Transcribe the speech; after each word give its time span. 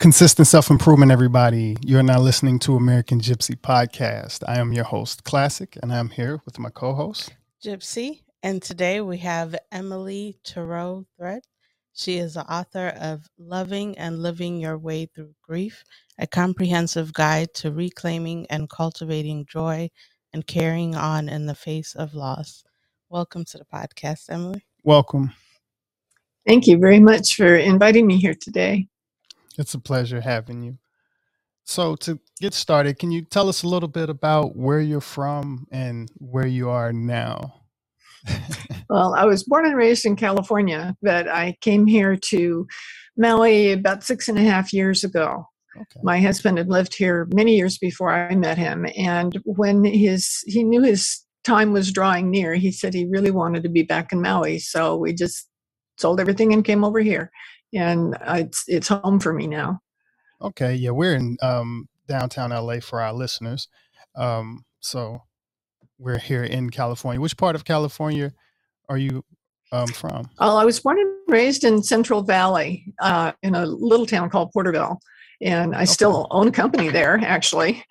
Consistent 0.00 0.46
self 0.46 0.70
improvement, 0.70 1.12
everybody. 1.12 1.76
You're 1.82 2.02
now 2.02 2.18
listening 2.20 2.58
to 2.60 2.76
American 2.76 3.20
Gypsy 3.20 3.56
Podcast. 3.56 4.42
I 4.46 4.58
am 4.58 4.72
your 4.72 4.84
host, 4.84 5.24
Classic, 5.24 5.78
and 5.82 5.92
I'm 5.92 6.10
here 6.10 6.42
with 6.44 6.58
my 6.58 6.68
co 6.68 6.94
host, 6.94 7.34
Gypsy. 7.64 8.20
And 8.42 8.60
today 8.60 9.00
we 9.00 9.18
have 9.18 9.56
Emily 9.72 10.36
Thiroux 10.44 11.06
Threatt. 11.18 11.44
She 11.94 12.18
is 12.18 12.34
the 12.34 12.44
author 12.52 12.88
of 13.00 13.26
Loving 13.38 13.96
and 13.96 14.22
Living 14.22 14.58
Your 14.58 14.76
Way 14.76 15.06
Through 15.06 15.34
Grief, 15.42 15.84
a 16.18 16.26
comprehensive 16.26 17.12
guide 17.14 17.54
to 17.54 17.70
reclaiming 17.70 18.46
and 18.50 18.68
cultivating 18.68 19.46
joy 19.46 19.88
and 20.34 20.46
carrying 20.46 20.96
on 20.96 21.28
in 21.30 21.46
the 21.46 21.54
face 21.54 21.94
of 21.94 22.14
loss. 22.14 22.64
Welcome 23.08 23.44
to 23.46 23.58
the 23.58 23.64
podcast, 23.64 24.28
Emily. 24.28 24.66
Welcome. 24.82 25.32
Thank 26.46 26.66
you 26.66 26.78
very 26.78 27.00
much 27.00 27.36
for 27.36 27.56
inviting 27.56 28.06
me 28.06 28.18
here 28.18 28.34
today. 28.38 28.88
It's 29.58 29.74
a 29.74 29.78
pleasure 29.78 30.20
having 30.20 30.62
you. 30.62 30.78
So, 31.64 31.96
to 31.96 32.20
get 32.40 32.52
started, 32.52 32.98
can 32.98 33.10
you 33.10 33.22
tell 33.22 33.48
us 33.48 33.62
a 33.62 33.68
little 33.68 33.88
bit 33.88 34.10
about 34.10 34.54
where 34.54 34.80
you're 34.80 35.00
from 35.00 35.66
and 35.70 36.10
where 36.18 36.46
you 36.46 36.68
are 36.68 36.92
now? 36.92 37.62
well, 38.90 39.14
I 39.14 39.24
was 39.24 39.44
born 39.44 39.66
and 39.66 39.76
raised 39.76 40.04
in 40.04 40.16
California, 40.16 40.94
but 41.00 41.26
I 41.28 41.56
came 41.62 41.86
here 41.86 42.16
to 42.16 42.66
Maui 43.16 43.72
about 43.72 44.04
six 44.04 44.28
and 44.28 44.38
a 44.38 44.42
half 44.42 44.72
years 44.72 45.04
ago. 45.04 45.46
Okay. 45.74 46.00
My 46.02 46.20
husband 46.20 46.58
had 46.58 46.68
lived 46.68 46.94
here 46.94 47.28
many 47.34 47.56
years 47.56 47.78
before 47.78 48.12
I 48.12 48.34
met 48.34 48.58
him, 48.58 48.86
and 48.96 49.34
when 49.44 49.84
his 49.84 50.44
he 50.46 50.62
knew 50.62 50.82
his 50.82 51.24
time 51.44 51.72
was 51.72 51.92
drawing 51.92 52.30
near, 52.30 52.54
he 52.54 52.72
said 52.72 52.92
he 52.92 53.06
really 53.06 53.30
wanted 53.30 53.62
to 53.62 53.68
be 53.68 53.82
back 53.82 54.12
in 54.12 54.20
Maui. 54.20 54.58
So 54.58 54.96
we 54.96 55.14
just 55.14 55.48
sold 55.98 56.20
everything 56.20 56.52
and 56.52 56.64
came 56.64 56.84
over 56.84 57.00
here 57.00 57.30
and 57.74 58.16
it's 58.26 58.64
it's 58.68 58.88
home 58.88 59.20
for 59.20 59.32
me 59.32 59.46
now. 59.46 59.80
Okay, 60.40 60.74
yeah, 60.74 60.90
we're 60.90 61.14
in 61.14 61.36
um, 61.42 61.88
downtown 62.08 62.50
LA 62.50 62.80
for 62.80 63.00
our 63.00 63.12
listeners, 63.12 63.68
um, 64.16 64.64
so 64.80 65.22
we're 65.98 66.18
here 66.18 66.44
in 66.44 66.70
California. 66.70 67.20
Which 67.20 67.36
part 67.36 67.54
of 67.54 67.64
California 67.64 68.32
are 68.88 68.98
you 68.98 69.24
um, 69.72 69.88
from? 69.88 70.28
Oh, 70.38 70.56
I 70.56 70.64
was 70.64 70.80
born 70.80 70.98
and 70.98 71.14
raised 71.28 71.64
in 71.64 71.82
Central 71.82 72.22
Valley, 72.22 72.92
uh, 73.00 73.32
in 73.42 73.54
a 73.54 73.66
little 73.66 74.06
town 74.06 74.30
called 74.30 74.52
Porterville, 74.52 74.98
and 75.40 75.74
I 75.74 75.78
okay. 75.78 75.86
still 75.86 76.26
own 76.30 76.48
a 76.48 76.52
company 76.52 76.88
there 76.88 77.18
actually. 77.22 77.84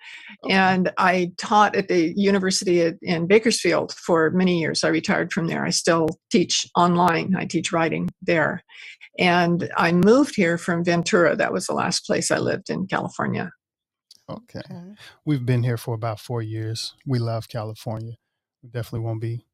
Okay. 0.44 0.54
And 0.54 0.90
I 0.98 1.32
taught 1.38 1.76
at 1.76 1.88
the 1.88 2.12
university 2.16 2.82
at, 2.82 2.96
in 3.02 3.26
Bakersfield 3.26 3.92
for 3.92 4.30
many 4.30 4.60
years. 4.60 4.84
I 4.84 4.88
retired 4.88 5.32
from 5.32 5.46
there. 5.46 5.64
I 5.64 5.70
still 5.70 6.08
teach 6.30 6.66
online. 6.76 7.34
I 7.36 7.46
teach 7.46 7.72
writing 7.72 8.10
there, 8.22 8.62
and 9.18 9.70
I 9.76 9.92
moved 9.92 10.34
here 10.36 10.58
from 10.58 10.84
Ventura. 10.84 11.36
That 11.36 11.52
was 11.52 11.66
the 11.66 11.74
last 11.74 12.06
place 12.06 12.30
I 12.30 12.38
lived 12.38 12.70
in 12.70 12.86
California. 12.86 13.50
Okay. 14.28 14.62
We've 15.24 15.44
been 15.44 15.62
here 15.62 15.76
for 15.76 15.94
about 15.94 16.18
four 16.18 16.42
years. 16.42 16.94
We 17.06 17.18
love 17.18 17.48
California. 17.48 18.14
We 18.62 18.70
definitely 18.70 19.06
won't 19.06 19.20
be 19.20 19.44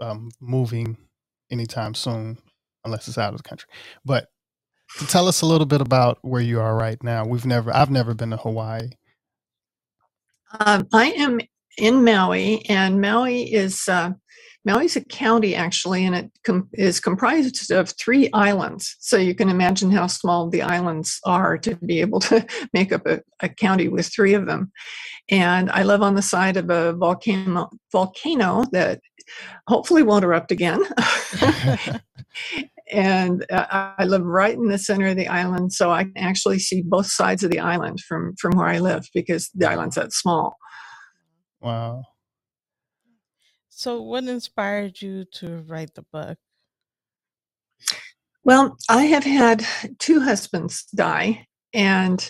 um, 0.00 0.30
moving 0.40 0.96
anytime 1.50 1.94
soon 1.94 2.38
unless 2.84 3.08
it's 3.08 3.18
out 3.18 3.32
of 3.32 3.42
the 3.42 3.48
country. 3.48 3.68
But 4.04 4.26
tell 5.08 5.28
us 5.28 5.42
a 5.42 5.46
little 5.46 5.66
bit 5.66 5.80
about 5.80 6.18
where 6.22 6.42
you 6.42 6.60
are 6.60 6.74
right 6.74 7.02
now. 7.02 7.24
We've 7.24 7.46
never, 7.46 7.74
I've 7.74 7.90
never 7.90 8.14
been 8.14 8.30
to 8.30 8.36
Hawaii. 8.36 8.90
Um, 10.60 10.86
I 10.92 11.10
am 11.12 11.40
in 11.76 12.02
Maui, 12.02 12.64
and 12.68 13.00
Maui 13.00 13.42
is 13.52 13.86
uh, 13.88 14.10
Maui's 14.68 14.96
a 14.96 15.04
county 15.04 15.54
actually, 15.54 16.04
and 16.04 16.14
it 16.14 16.30
com- 16.44 16.68
is 16.74 17.00
comprised 17.00 17.70
of 17.70 17.90
three 17.90 18.28
islands. 18.32 18.96
So 19.00 19.16
you 19.16 19.34
can 19.34 19.48
imagine 19.48 19.90
how 19.90 20.06
small 20.06 20.50
the 20.50 20.62
islands 20.62 21.18
are 21.24 21.56
to 21.58 21.74
be 21.76 22.00
able 22.00 22.20
to 22.20 22.46
make 22.74 22.92
up 22.92 23.06
a, 23.06 23.22
a 23.40 23.48
county 23.48 23.88
with 23.88 24.12
three 24.12 24.34
of 24.34 24.46
them. 24.46 24.70
And 25.30 25.70
I 25.70 25.84
live 25.84 26.02
on 26.02 26.14
the 26.14 26.22
side 26.22 26.56
of 26.56 26.68
a 26.68 26.92
volcano, 26.92 27.70
volcano 27.92 28.64
that 28.72 29.00
hopefully 29.66 30.02
won't 30.02 30.24
erupt 30.24 30.52
again. 30.52 30.82
and 32.92 33.46
uh, 33.50 33.92
I 33.98 34.04
live 34.04 34.24
right 34.24 34.54
in 34.54 34.68
the 34.68 34.78
center 34.78 35.08
of 35.08 35.16
the 35.16 35.28
island, 35.28 35.72
so 35.72 35.90
I 35.90 36.04
can 36.04 36.18
actually 36.18 36.58
see 36.58 36.82
both 36.82 37.06
sides 37.06 37.42
of 37.42 37.50
the 37.50 37.60
island 37.60 38.00
from 38.00 38.34
from 38.38 38.56
where 38.56 38.68
I 38.68 38.78
live 38.78 39.06
because 39.14 39.50
the 39.54 39.68
island's 39.68 39.96
that 39.96 40.12
small. 40.12 40.56
Wow. 41.60 42.04
So, 43.78 44.02
what 44.02 44.24
inspired 44.24 45.00
you 45.00 45.24
to 45.34 45.58
write 45.68 45.94
the 45.94 46.02
book? 46.02 46.36
Well, 48.42 48.76
I 48.88 49.04
have 49.04 49.22
had 49.22 49.64
two 50.00 50.18
husbands 50.18 50.82
die, 50.96 51.46
and 51.72 52.28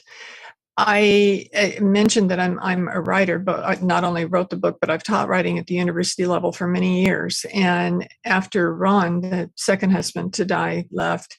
I 0.77 1.47
eh, 1.55 1.81
mentioned 1.81 2.31
that 2.33 2.39
I'm 2.39 2.59
I'm 2.61 2.87
a 2.89 3.01
writer, 3.01 3.39
but 3.39 3.65
I 3.65 3.79
not 3.81 4.05
only 4.05 4.27
wrote 4.27 4.51
the 4.51 4.59
book, 4.59 4.77
but 4.79 4.91
I've 4.91 5.03
taught 5.03 5.31
writing 5.31 5.59
at 5.59 5.69
the 5.69 5.77
university 5.77 6.27
level 6.27 6.53
for 6.53 6.67
many 6.67 7.03
years. 7.03 7.47
And 7.55 8.07
after 8.27 8.75
Ron, 8.75 9.23
the 9.23 9.51
second 9.57 9.93
husband 9.93 10.35
to 10.35 10.45
die, 10.45 10.85
left, 10.93 11.39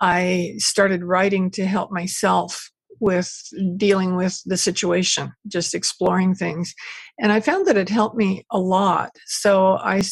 I 0.00 0.54
started 0.56 1.04
writing 1.04 1.50
to 1.50 1.66
help 1.66 1.92
myself 1.92 2.69
with 3.00 3.32
dealing 3.76 4.16
with 4.16 4.40
the 4.46 4.56
situation, 4.56 5.32
just 5.48 5.74
exploring 5.74 6.34
things. 6.34 6.74
And 7.18 7.32
I 7.32 7.40
found 7.40 7.66
that 7.66 7.76
it 7.76 7.88
helped 7.88 8.16
me 8.16 8.44
a 8.50 8.58
lot. 8.58 9.10
So 9.26 9.78
I 9.78 10.02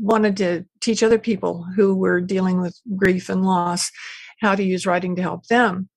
wanted 0.00 0.36
to 0.38 0.64
teach 0.80 1.02
other 1.02 1.18
people 1.18 1.64
who 1.76 1.94
were 1.94 2.20
dealing 2.20 2.60
with 2.60 2.78
grief 2.96 3.28
and 3.28 3.44
loss 3.44 3.90
how 4.40 4.54
to 4.54 4.62
use 4.62 4.86
writing 4.86 5.16
to 5.16 5.22
help 5.22 5.46
them. 5.46 5.88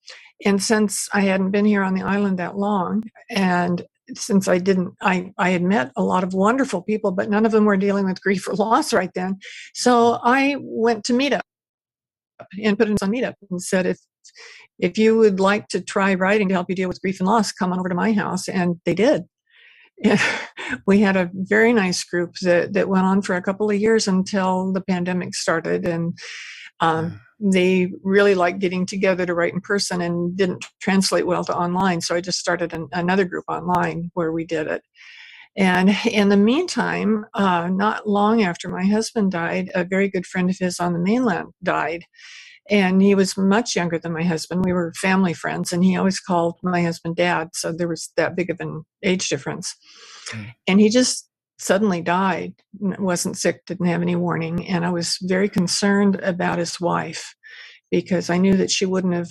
And 0.46 0.62
since 0.62 1.08
I 1.14 1.22
hadn't 1.22 1.52
been 1.52 1.66
here 1.66 1.84
on 1.84 1.94
the 1.94 2.04
island 2.04 2.40
that 2.40 2.58
long, 2.58 3.04
and 3.30 3.84
since 4.16 4.48
I 4.50 4.58
didn't, 4.58 4.94
I, 5.02 5.32
I 5.38 5.52
had 5.52 5.64
met 5.64 5.92
a 5.96 6.04
lot 6.04 6.24
of 6.24 6.34
wonderful 6.34 6.82
people, 6.82 7.12
but 7.12 7.30
none 7.30 7.46
of 7.46 7.54
them 7.54 7.66
were 7.66 7.78
dealing 7.78 8.06
with 8.06 8.22
grief 8.22 8.48
or 8.48 8.54
loss 8.54 8.92
right 8.94 9.12
then. 9.16 9.38
So 9.74 10.20
I 10.24 10.58
went 10.60 11.06
to 11.06 11.14
Meetup 11.14 11.42
and 12.62 12.78
put 12.78 12.90
it 12.90 13.02
on 13.02 13.12
Meetup 13.12 13.36
and 13.50 13.62
said, 13.62 13.86
if 13.86 13.98
if 14.80 14.98
you 14.98 15.18
would 15.18 15.40
like 15.40 15.68
to 15.70 15.82
try 15.82 16.14
writing 16.14 16.50
to 16.50 16.54
help 16.54 16.70
you 16.70 16.76
deal 16.76 16.88
with 16.88 17.02
grief 17.02 17.20
and 17.20 17.28
loss, 17.28 17.52
come 17.52 17.72
on 17.72 17.80
over 17.80 17.90
to 17.90 17.96
my 17.96 18.14
house. 18.14 18.48
And 18.48 18.80
they 18.86 18.94
did. 18.94 19.24
we 20.88 21.00
had 21.00 21.16
a 21.16 21.30
very 21.34 21.74
nice 21.74 22.04
group 22.04 22.36
that, 22.42 22.74
that 22.74 22.90
went 22.90 23.06
on 23.06 23.22
for 23.22 23.36
a 23.36 23.42
couple 23.42 23.70
of 23.70 23.80
years 23.80 24.08
until 24.08 24.74
the 24.74 24.82
pandemic 24.82 25.36
started. 25.36 25.86
And 25.86 26.18
um, 26.80 27.22
they 27.40 27.92
really 28.04 28.36
liked 28.36 28.60
getting 28.60 28.86
together 28.86 29.26
to 29.26 29.34
write 29.34 29.54
in 29.54 29.62
person 29.62 30.02
and 30.02 30.36
didn't 30.36 30.66
translate 30.82 31.28
well 31.28 31.44
to 31.46 31.56
online. 31.56 32.02
So 32.02 32.16
I 32.16 32.22
just 32.22 32.40
started 32.40 32.74
an, 32.74 32.88
another 32.92 33.26
group 33.26 33.46
online 33.48 34.12
where 34.14 34.32
we 34.32 34.46
did 34.46 34.68
it. 34.68 34.84
And 35.56 35.96
in 36.10 36.30
the 36.30 36.38
meantime, 36.38 37.26
uh, 37.36 37.70
not 37.72 38.08
long 38.08 38.42
after 38.42 38.70
my 38.70 38.86
husband 38.86 39.32
died, 39.32 39.70
a 39.76 39.84
very 39.84 40.10
good 40.10 40.26
friend 40.26 40.50
of 40.50 40.58
his 40.58 40.80
on 40.80 40.94
the 40.94 41.00
mainland 41.00 41.50
died 41.62 42.06
and 42.70 43.02
he 43.02 43.14
was 43.16 43.38
much 43.38 43.76
younger 43.76 44.00
than 44.00 44.14
my 44.14 44.24
husband. 44.24 44.64
We 44.64 44.74
were 44.74 44.94
family 44.94 45.34
friends, 45.34 45.74
and 45.74 45.84
he 45.84 45.96
always 45.98 46.20
called 46.20 46.60
my 46.64 46.82
husband 46.82 47.16
dad, 47.16 47.50
so 47.54 47.72
there 47.72 47.88
was 47.88 48.12
that 48.18 48.36
big 48.36 48.50
of 48.50 48.60
an 48.60 48.84
age 49.04 49.30
difference. 49.30 49.76
Mm. 50.30 50.54
And 50.68 50.80
he 50.80 50.90
just 50.90 51.30
suddenly 51.60 52.02
died, 52.02 52.54
wasn't 52.80 53.38
sick, 53.38 53.66
didn't 53.66 53.88
have 53.88 54.02
any 54.02 54.16
warning, 54.16 54.68
and 54.68 54.86
I 54.86 54.92
was 54.92 55.18
very 55.22 55.50
concerned 55.50 56.16
about 56.22 56.60
his 56.60 56.80
wife 56.80 57.36
because 57.92 58.30
I 58.30 58.38
knew 58.38 58.56
that 58.58 58.72
she 58.72 58.86
wouldn't 58.86 59.14
have 59.14 59.30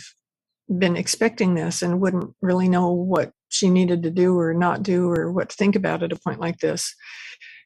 been 0.78 0.96
expecting 0.96 1.54
this 1.54 1.82
and 1.82 2.00
wouldn't 2.00 2.34
really 2.40 2.68
know 2.68 2.92
what 2.92 3.32
she 3.48 3.68
needed 3.68 4.02
to 4.02 4.10
do 4.10 4.38
or 4.38 4.54
not 4.54 4.82
do 4.82 5.10
or 5.10 5.32
what 5.32 5.50
to 5.50 5.56
think 5.56 5.74
about 5.74 6.02
at 6.02 6.12
a 6.12 6.16
point 6.16 6.40
like 6.40 6.58
this. 6.58 6.94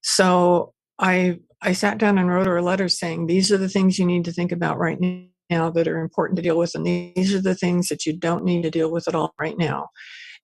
So 0.02 0.72
I 0.98 1.38
I 1.62 1.72
sat 1.72 1.98
down 1.98 2.18
and 2.18 2.28
wrote 2.28 2.46
her 2.46 2.56
a 2.56 2.62
letter 2.62 2.88
saying 2.88 3.26
these 3.26 3.52
are 3.52 3.58
the 3.58 3.68
things 3.68 3.98
you 3.98 4.06
need 4.06 4.24
to 4.24 4.32
think 4.32 4.52
about 4.52 4.78
right 4.78 5.00
now 5.00 5.26
now 5.50 5.70
that 5.70 5.88
are 5.88 6.00
important 6.00 6.36
to 6.36 6.42
deal 6.42 6.58
with, 6.58 6.74
and 6.74 6.86
these 6.86 7.34
are 7.34 7.40
the 7.40 7.54
things 7.54 7.88
that 7.88 8.06
you 8.06 8.12
don't 8.12 8.44
need 8.44 8.62
to 8.62 8.70
deal 8.70 8.90
with 8.90 9.08
at 9.08 9.14
all 9.14 9.34
right 9.38 9.56
now. 9.58 9.88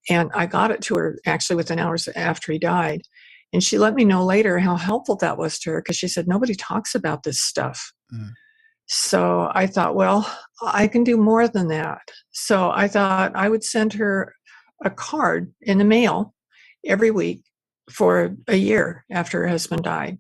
And 0.09 0.31
I 0.35 0.47
got 0.47 0.71
it 0.71 0.83
to 0.83 0.95
her 0.95 1.19
actually 1.27 1.57
within 1.57 1.79
hours 1.79 2.09
after 2.17 2.53
he 2.53 2.59
died. 2.59 3.03
And 3.53 3.63
she 3.63 3.79
let 3.79 3.95
me 3.95 4.05
know 4.05 4.25
later 4.25 4.59
how 4.59 4.77
helpful 4.77 5.17
that 5.17 5.39
was 5.39 5.59
to 5.61 5.71
her 5.71 5.81
because 5.81 5.97
she 5.97 6.09
said, 6.09 6.27
nobody 6.27 6.55
talks 6.55 6.95
about 6.95 7.23
this 7.23 7.41
stuff. 7.41 7.93
Mm. 8.13 8.31
So 8.87 9.51
I 9.55 9.67
thought, 9.67 9.95
well, 9.95 10.31
I 10.63 10.89
can 10.89 11.05
do 11.05 11.17
more 11.17 11.47
than 11.49 11.69
that. 11.69 12.03
So 12.31 12.71
I 12.71 12.89
thought 12.89 13.33
I 13.35 13.49
would 13.49 13.63
send 13.63 13.93
her 13.95 14.35
a 14.85 14.91
card 14.91 15.53
in 15.61 15.79
the 15.79 15.85
mail 15.85 16.35
every 16.85 17.11
week 17.11 17.43
for 17.91 18.35
a 18.49 18.57
year 18.57 19.05
after 19.11 19.43
her 19.43 19.49
husband 19.49 19.85
died. 19.85 20.19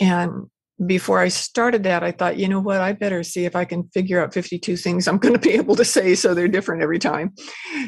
And 0.00 0.50
before 0.86 1.20
I 1.20 1.28
started 1.28 1.84
that, 1.84 2.02
I 2.02 2.10
thought, 2.10 2.36
you 2.36 2.48
know 2.48 2.60
what, 2.60 2.80
I 2.80 2.92
better 2.92 3.22
see 3.22 3.44
if 3.44 3.54
I 3.54 3.64
can 3.64 3.88
figure 3.94 4.22
out 4.22 4.34
52 4.34 4.76
things 4.76 5.06
I'm 5.06 5.18
going 5.18 5.34
to 5.34 5.40
be 5.40 5.52
able 5.52 5.76
to 5.76 5.84
say 5.84 6.14
so 6.14 6.34
they're 6.34 6.48
different 6.48 6.82
every 6.82 6.98
time. 6.98 7.32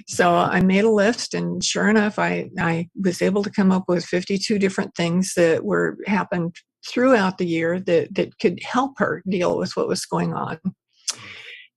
So 0.06 0.34
I 0.34 0.60
made 0.60 0.84
a 0.84 0.90
list, 0.90 1.34
and 1.34 1.62
sure 1.62 1.88
enough, 1.88 2.18
I, 2.18 2.48
I 2.58 2.88
was 2.94 3.22
able 3.22 3.42
to 3.42 3.50
come 3.50 3.72
up 3.72 3.84
with 3.88 4.04
52 4.04 4.58
different 4.58 4.94
things 4.94 5.34
that 5.34 5.64
were 5.64 5.98
happened 6.06 6.54
throughout 6.88 7.38
the 7.38 7.46
year 7.46 7.80
that, 7.80 8.14
that 8.14 8.38
could 8.38 8.60
help 8.62 8.98
her 8.98 9.22
deal 9.28 9.58
with 9.58 9.76
what 9.76 9.88
was 9.88 10.06
going 10.06 10.32
on. 10.32 10.58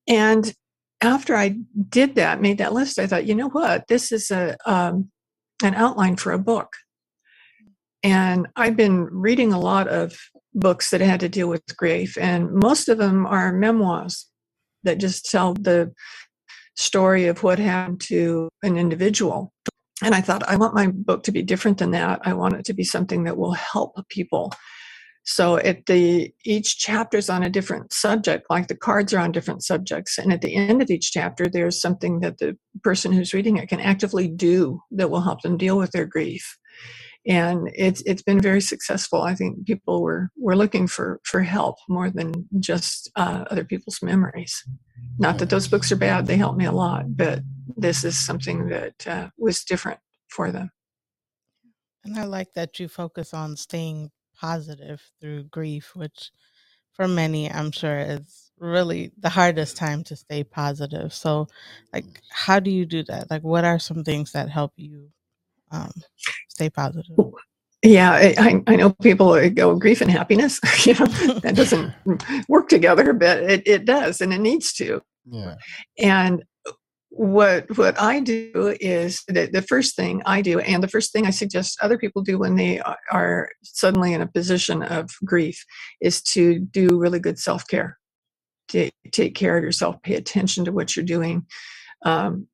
And 0.08 0.54
after 1.02 1.36
I 1.36 1.56
did 1.90 2.16
that, 2.16 2.42
made 2.42 2.60
that 2.60 2.74
list, 2.74 3.00
I 3.00 3.08
thought, 3.08 3.26
you 3.26 3.34
know 3.34 3.50
what? 3.50 3.88
This 3.88 4.12
is 4.12 4.32
a 4.32 4.58
um, 4.66 5.10
an 5.64 5.76
outline 5.76 6.16
for 6.16 6.32
a 6.32 6.40
book. 6.40 6.74
And 8.04 8.48
I've 8.56 8.78
been 8.78 9.06
reading 9.06 9.52
a 9.52 9.60
lot 9.60 9.88
of 9.88 10.18
books 10.54 10.90
that 10.90 11.02
had 11.02 11.20
to 11.22 11.30
deal 11.30 11.48
with 11.48 11.78
grief, 11.78 12.18
and 12.20 12.52
most 12.52 12.90
of 12.90 12.98
them 12.98 13.26
are 13.26 13.54
memoirs 13.54 14.28
that 14.84 15.00
just 15.00 15.30
tell 15.30 15.54
the 15.54 15.92
story 16.76 17.28
of 17.28 17.44
what 17.44 17.60
happened 17.60 18.02
to 18.02 18.50
an 18.64 18.78
individual. 18.78 19.54
And 20.02 20.16
I 20.16 20.22
thought, 20.22 20.48
I 20.48 20.56
want 20.56 20.74
my 20.74 20.88
book 20.88 21.24
to 21.24 21.32
be 21.32 21.42
different 21.42 21.78
than 21.78 21.92
that. 21.92 22.22
I 22.24 22.34
want 22.34 22.56
it 22.56 22.66
to 22.66 22.74
be 22.74 22.86
something 22.86 23.26
that 23.26 23.38
will 23.38 23.54
help 23.54 23.96
people. 24.08 24.54
So 25.26 25.58
at 25.58 25.86
the 25.86 26.34
each 26.46 26.78
chapter 26.78 27.18
is 27.18 27.30
on 27.30 27.44
a 27.44 27.50
different 27.50 27.92
subject, 27.92 28.46
like 28.50 28.68
the 28.68 28.76
cards 28.76 29.14
are 29.14 29.20
on 29.20 29.32
different 29.32 29.64
subjects. 29.64 30.18
And 30.18 30.32
at 30.32 30.42
the 30.42 30.56
end 30.56 30.82
of 30.82 30.90
each 30.90 31.12
chapter, 31.12 31.48
there's 31.48 31.80
something 31.80 32.22
that 32.22 32.38
the 32.40 32.58
person 32.82 33.12
who's 33.12 33.34
reading 33.34 33.58
it 33.58 33.70
can 33.70 33.82
actively 33.82 34.28
do 34.28 34.82
that 34.92 35.12
will 35.12 35.22
help 35.22 35.42
them 35.42 35.58
deal 35.58 35.78
with 35.78 35.92
their 35.92 36.06
grief. 36.06 36.58
And 37.28 37.70
it's 37.76 38.02
it's 38.06 38.22
been 38.22 38.40
very 38.40 38.62
successful. 38.62 39.22
I 39.22 39.36
think 39.36 39.66
people 39.66 40.02
were 40.02 40.30
were 40.38 40.56
looking 40.56 40.88
for 40.88 41.20
for 41.24 41.42
help 41.42 41.76
more 41.90 42.10
than 42.10 42.48
just 42.60 43.12
uh, 43.16 43.46
other 43.52 43.64
people's 43.66 44.02
memories. 44.02 44.64
Not 45.18 45.38
that 45.40 45.50
those 45.50 45.68
books 45.68 45.92
are 45.92 45.98
bad; 45.98 46.28
they 46.28 46.38
helped 46.38 46.58
me 46.58 46.66
a 46.66 46.72
lot. 46.72 47.18
But 47.18 47.42
this 47.76 48.04
is 48.04 48.18
something 48.18 48.70
that 48.70 49.08
uh, 49.08 49.30
was 49.38 49.64
different 49.64 50.00
for 50.30 50.52
them. 50.52 50.72
And 52.04 52.18
I 52.18 52.24
like 52.24 52.54
that 52.54 52.80
you 52.80 52.88
focus 52.88 53.34
on 53.34 53.58
staying 53.58 54.12
positive 54.36 55.02
through 55.20 55.44
grief, 55.46 55.96
which 55.96 56.32
for 56.94 57.08
many, 57.08 57.52
I'm 57.52 57.72
sure 57.72 58.00
is 58.00 58.52
really 58.58 59.12
the 59.18 59.30
hardest 59.30 59.78
time 59.78 60.04
to 60.06 60.16
stay 60.16 60.44
positive. 60.44 61.14
So, 61.14 61.48
like, 61.94 62.22
how 62.30 62.60
do 62.60 62.72
you 62.72 62.86
do 62.86 63.04
that? 63.04 63.30
Like, 63.30 63.44
what 63.44 63.66
are 63.66 63.80
some 63.80 64.04
things 64.04 64.32
that 64.34 64.50
help 64.50 64.74
you 64.78 65.12
um, 65.72 65.92
stay 66.50 66.70
positive? 66.70 67.16
Yeah, 67.82 68.12
I, 68.38 68.62
I 68.68 68.76
know 68.76 68.92
people 69.02 69.50
go 69.52 69.76
grief 69.76 70.02
and 70.02 70.12
happiness. 70.12 70.60
you 70.86 70.94
know, 70.96 71.06
that 71.44 71.56
doesn't 71.56 71.94
work 72.50 72.68
together, 72.68 73.14
but 73.14 73.42
it, 73.44 73.64
it 73.66 73.86
does, 73.86 74.20
and 74.20 74.34
it 74.34 74.42
needs 74.42 74.74
to. 74.74 75.02
Yeah. 75.26 75.56
And 75.98 76.44
what 77.12 77.66
what 77.78 78.00
I 78.00 78.20
do 78.20 78.76
is 78.80 79.24
the, 79.28 79.50
the 79.52 79.62
first 79.62 79.96
thing 79.96 80.22
I 80.26 80.42
do, 80.42 80.60
and 80.60 80.84
the 80.84 80.90
first 80.90 81.14
thing 81.14 81.26
I 81.26 81.32
suggest 81.32 81.80
other 81.82 81.98
people 81.98 82.22
do 82.22 82.38
when 82.38 82.56
they 82.56 82.82
are 83.12 83.50
suddenly 83.64 84.14
in 84.14 84.22
a 84.22 84.28
position 84.28 84.84
of 84.84 85.10
grief, 85.26 85.64
is 86.02 86.22
to 86.24 86.60
do 86.60 87.00
really 87.00 87.20
good 87.20 87.40
self 87.40 87.66
care. 87.68 87.98
To 88.70 88.90
take 89.12 89.36
care 89.36 89.58
of 89.58 89.64
yourself, 89.64 89.96
pay 90.04 90.16
attention 90.16 90.66
to 90.66 90.72
what 90.72 90.96
you're 90.96 91.06
doing, 91.06 91.46
um, 92.06 92.48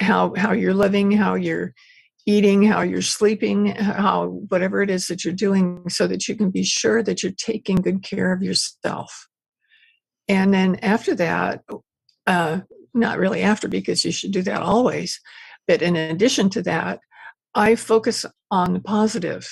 how 0.00 0.34
how 0.36 0.52
you're 0.52 0.72
living, 0.72 1.10
how 1.10 1.34
you're 1.34 1.74
eating, 2.28 2.62
how 2.62 2.82
you're 2.82 3.00
sleeping, 3.00 3.74
how 3.76 4.26
whatever 4.48 4.82
it 4.82 4.90
is 4.90 5.06
that 5.06 5.24
you're 5.24 5.32
doing, 5.32 5.88
so 5.88 6.06
that 6.06 6.28
you 6.28 6.36
can 6.36 6.50
be 6.50 6.62
sure 6.62 7.02
that 7.02 7.22
you're 7.22 7.32
taking 7.32 7.76
good 7.76 8.02
care 8.02 8.34
of 8.34 8.42
yourself. 8.42 9.26
And 10.28 10.52
then 10.52 10.76
after 10.82 11.14
that, 11.14 11.64
uh, 12.26 12.60
not 12.92 13.18
really 13.18 13.40
after 13.42 13.66
because 13.66 14.04
you 14.04 14.12
should 14.12 14.32
do 14.32 14.42
that 14.42 14.60
always. 14.60 15.18
But 15.66 15.80
in 15.80 15.96
addition 15.96 16.50
to 16.50 16.62
that, 16.62 17.00
I 17.54 17.76
focus 17.76 18.26
on 18.50 18.74
the 18.74 18.80
positive. 18.80 19.50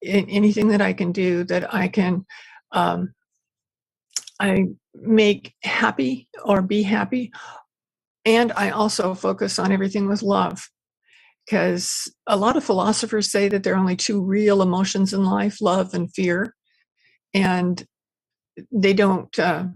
In 0.00 0.28
anything 0.30 0.68
that 0.68 0.80
I 0.80 0.94
can 0.94 1.12
do 1.12 1.44
that 1.44 1.74
I 1.74 1.88
can, 1.88 2.24
um, 2.72 3.12
I 4.40 4.66
make 4.94 5.54
happy 5.62 6.28
or 6.42 6.62
be 6.62 6.82
happy. 6.82 7.32
And 8.24 8.50
I 8.52 8.70
also 8.70 9.14
focus 9.14 9.58
on 9.58 9.72
everything 9.72 10.08
with 10.08 10.22
love. 10.22 10.70
Because 11.44 12.10
a 12.26 12.36
lot 12.36 12.56
of 12.56 12.64
philosophers 12.64 13.30
say 13.30 13.48
that 13.48 13.62
there 13.62 13.74
are 13.74 13.78
only 13.78 13.96
two 13.96 14.22
real 14.22 14.62
emotions 14.62 15.12
in 15.12 15.24
life 15.24 15.60
love 15.60 15.92
and 15.94 16.12
fear. 16.12 16.54
And 17.34 17.84
they 18.72 18.94
don't 18.94 19.36
uh, 19.38 19.66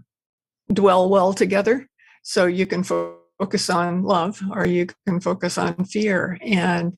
dwell 0.71 1.09
well 1.09 1.33
together. 1.33 1.87
So 2.23 2.45
you 2.45 2.65
can 2.65 2.83
focus 2.83 3.69
on 3.69 4.03
love 4.03 4.41
or 4.51 4.67
you 4.67 4.87
can 5.07 5.19
focus 5.19 5.57
on 5.57 5.85
fear. 5.85 6.37
And 6.41 6.97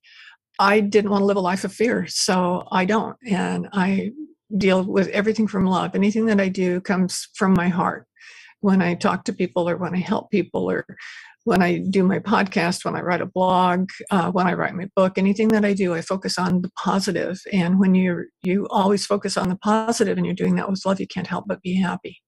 I 0.60 0.80
didn't 0.80 1.12
want 1.12 1.22
to 1.22 1.26
live 1.26 1.38
a 1.38 1.42
life 1.42 1.64
of 1.64 1.74
fear, 1.74 2.06
so 2.08 2.68
I 2.72 2.86
don't. 2.86 3.18
And 3.26 3.68
I 3.74 4.12
deal 4.58 4.84
with 4.84 5.08
everything 5.10 5.48
from 5.48 5.66
love. 5.66 5.96
Anything 5.96 6.26
that 6.26 6.40
I 6.40 6.50
do 6.50 6.82
comes 6.82 7.30
from 7.36 7.54
my 7.54 7.68
heart. 7.68 8.06
When 8.60 8.82
I 8.82 8.94
talk 8.94 9.24
to 9.24 9.34
people 9.34 9.68
or 9.68 9.78
when 9.78 9.96
I 9.96 10.00
help 10.00 10.30
people 10.30 10.70
or 10.70 10.86
when 11.44 11.62
I 11.62 11.80
do 11.80 12.04
my 12.04 12.20
podcast, 12.20 12.86
when 12.86 12.96
I 12.96 13.02
write 13.02 13.22
a 13.22 13.26
blog, 13.26 13.90
uh, 14.12 14.32
when 14.32 14.48
I 14.48 14.54
write 14.54 14.76
my 14.76 14.88
book, 14.96 15.18
anything 15.18 15.48
that 15.50 15.66
I 15.66 15.74
do, 15.74 15.94
I 15.94 16.02
focus 16.02 16.38
on 16.38 16.62
the 16.62 16.70
positive. 16.78 17.40
And 17.52 17.80
when 17.80 17.96
you 17.96 18.26
you 18.44 18.68
always 18.70 19.06
focus 19.06 19.38
on 19.38 19.50
the 19.50 19.56
positive 19.56 20.18
and 20.18 20.26
you're 20.26 20.36
doing 20.36 20.56
that 20.56 20.70
with 20.70 20.86
love, 20.86 21.00
you 21.00 21.08
can't 21.08 21.28
help 21.28 21.46
but 21.48 21.62
be 21.62 21.82
happy. 21.82 22.22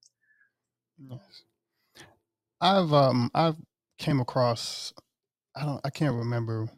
Yes. 0.98 1.20
I've 2.60 2.94
um 2.94 3.30
I've 3.34 3.58
came 4.00 4.20
across 4.20 4.94
I 5.56 5.66
don't 5.66 5.82
I 5.84 5.90
can't 5.90 6.16
remember 6.16 6.70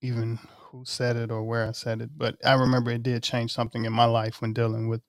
even 0.00 0.38
who 0.70 0.84
said 0.84 1.16
it 1.16 1.30
or 1.30 1.42
where 1.42 1.66
I 1.66 1.72
said 1.72 2.02
it, 2.02 2.10
but 2.16 2.36
I 2.44 2.54
remember 2.54 2.90
it 2.90 3.02
did 3.02 3.22
change 3.22 3.52
something 3.52 3.84
in 3.84 3.92
my 3.92 4.04
life 4.04 4.40
when 4.40 4.52
dealing 4.52 4.88
with 4.88 5.02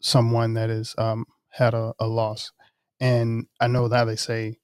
someone 0.00 0.54
that 0.54 0.70
has 0.70 0.94
um 0.96 1.26
had 1.50 1.74
a, 1.74 1.92
a 1.98 2.06
loss. 2.06 2.50
And 2.98 3.46
I 3.60 3.66
know 3.66 3.88
that 3.88 4.04
they 4.04 4.16
say 4.16 4.58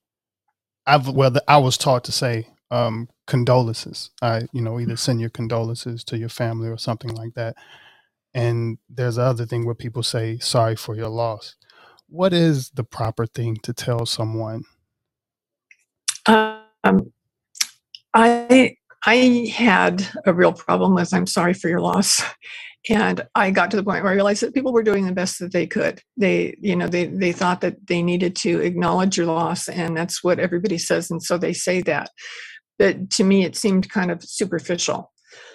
I've 0.89 1.09
well 1.09 1.33
I 1.47 1.59
was 1.59 1.77
taught 1.77 2.05
to 2.05 2.13
say 2.13 2.49
um 2.71 3.09
condolences. 3.27 4.11
I 4.21 4.43
you 4.53 4.61
know 4.61 4.79
either 4.81 4.97
send 4.97 5.21
your 5.21 5.31
condolences 5.31 6.03
to 6.05 6.19
your 6.19 6.29
family 6.29 6.69
or 6.69 6.79
something 6.79 7.11
like 7.13 7.35
that. 7.35 7.57
And 8.35 8.79
there's 8.89 9.17
other 9.17 9.45
thing 9.47 9.65
where 9.65 9.75
people 9.75 10.03
say 10.03 10.39
sorry 10.39 10.75
for 10.77 10.95
your 10.95 11.09
loss 11.09 11.55
what 12.09 12.33
is 12.33 12.71
the 12.71 12.85
proper 12.85 13.27
thing 13.27 13.57
to 13.63 13.73
tell 13.73 14.05
someone? 14.07 14.63
Um, 16.27 17.13
I 18.13 18.77
I 19.05 19.51
had 19.53 20.05
a 20.25 20.33
real 20.33 20.53
problem 20.53 20.93
with 20.93 21.13
I'm 21.13 21.27
sorry 21.27 21.53
for 21.53 21.69
your 21.69 21.81
loss. 21.81 22.21
And 22.89 23.27
I 23.35 23.51
got 23.51 23.71
to 23.71 23.77
the 23.77 23.83
point 23.83 24.03
where 24.03 24.11
I 24.11 24.15
realized 24.15 24.41
that 24.41 24.53
people 24.53 24.71
were 24.71 24.83
doing 24.83 25.05
the 25.05 25.11
best 25.11 25.39
that 25.39 25.51
they 25.51 25.67
could. 25.67 26.01
They, 26.15 26.55
you 26.61 26.75
know, 26.75 26.87
they 26.87 27.07
they 27.07 27.33
thought 27.33 27.61
that 27.61 27.87
they 27.87 28.01
needed 28.01 28.37
to 28.37 28.61
acknowledge 28.61 29.17
your 29.17 29.25
loss, 29.25 29.67
and 29.67 29.97
that's 29.97 30.23
what 30.23 30.39
everybody 30.39 30.77
says, 30.77 31.11
and 31.11 31.21
so 31.21 31.37
they 31.37 31.51
say 31.51 31.81
that. 31.81 32.09
But 32.77 33.09
to 33.11 33.25
me, 33.25 33.43
it 33.43 33.57
seemed 33.57 33.89
kind 33.89 34.11
of 34.11 34.23
superficial. 34.23 35.11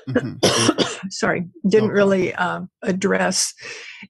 Mm-hmm. 0.08 1.08
Sorry, 1.10 1.48
didn't 1.66 1.90
okay. 1.90 1.94
really 1.94 2.34
um, 2.34 2.68
address 2.82 3.54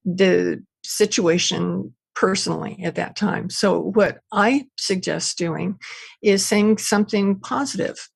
the 0.05 0.63
situation 0.85 1.95
personally 2.15 2.81
at 2.85 2.97
that 2.97 3.17
time. 3.17 3.49
So, 3.49 3.79
what 3.81 4.19
I 4.33 4.67
suggest 4.77 5.39
doing 5.39 5.79
is 6.23 6.45
saying 6.45 6.79
something 6.79 7.39
positive. 7.41 8.09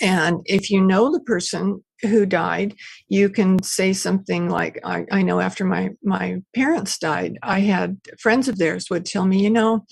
And 0.00 0.40
if 0.46 0.70
you 0.70 0.80
know 0.80 1.12
the 1.12 1.20
person 1.20 1.82
who 2.02 2.26
died, 2.26 2.74
you 3.08 3.28
can 3.28 3.62
say 3.62 3.92
something 3.92 4.48
like, 4.48 4.80
I, 4.84 5.04
I 5.12 5.22
know 5.22 5.40
after 5.40 5.64
my, 5.64 5.90
my 6.02 6.38
parents 6.54 6.98
died, 6.98 7.38
I 7.42 7.60
had 7.60 7.98
friends 8.18 8.48
of 8.48 8.58
theirs 8.58 8.86
would 8.90 9.06
tell 9.06 9.26
me, 9.26 9.42
you 9.42 9.50
know, 9.50 9.84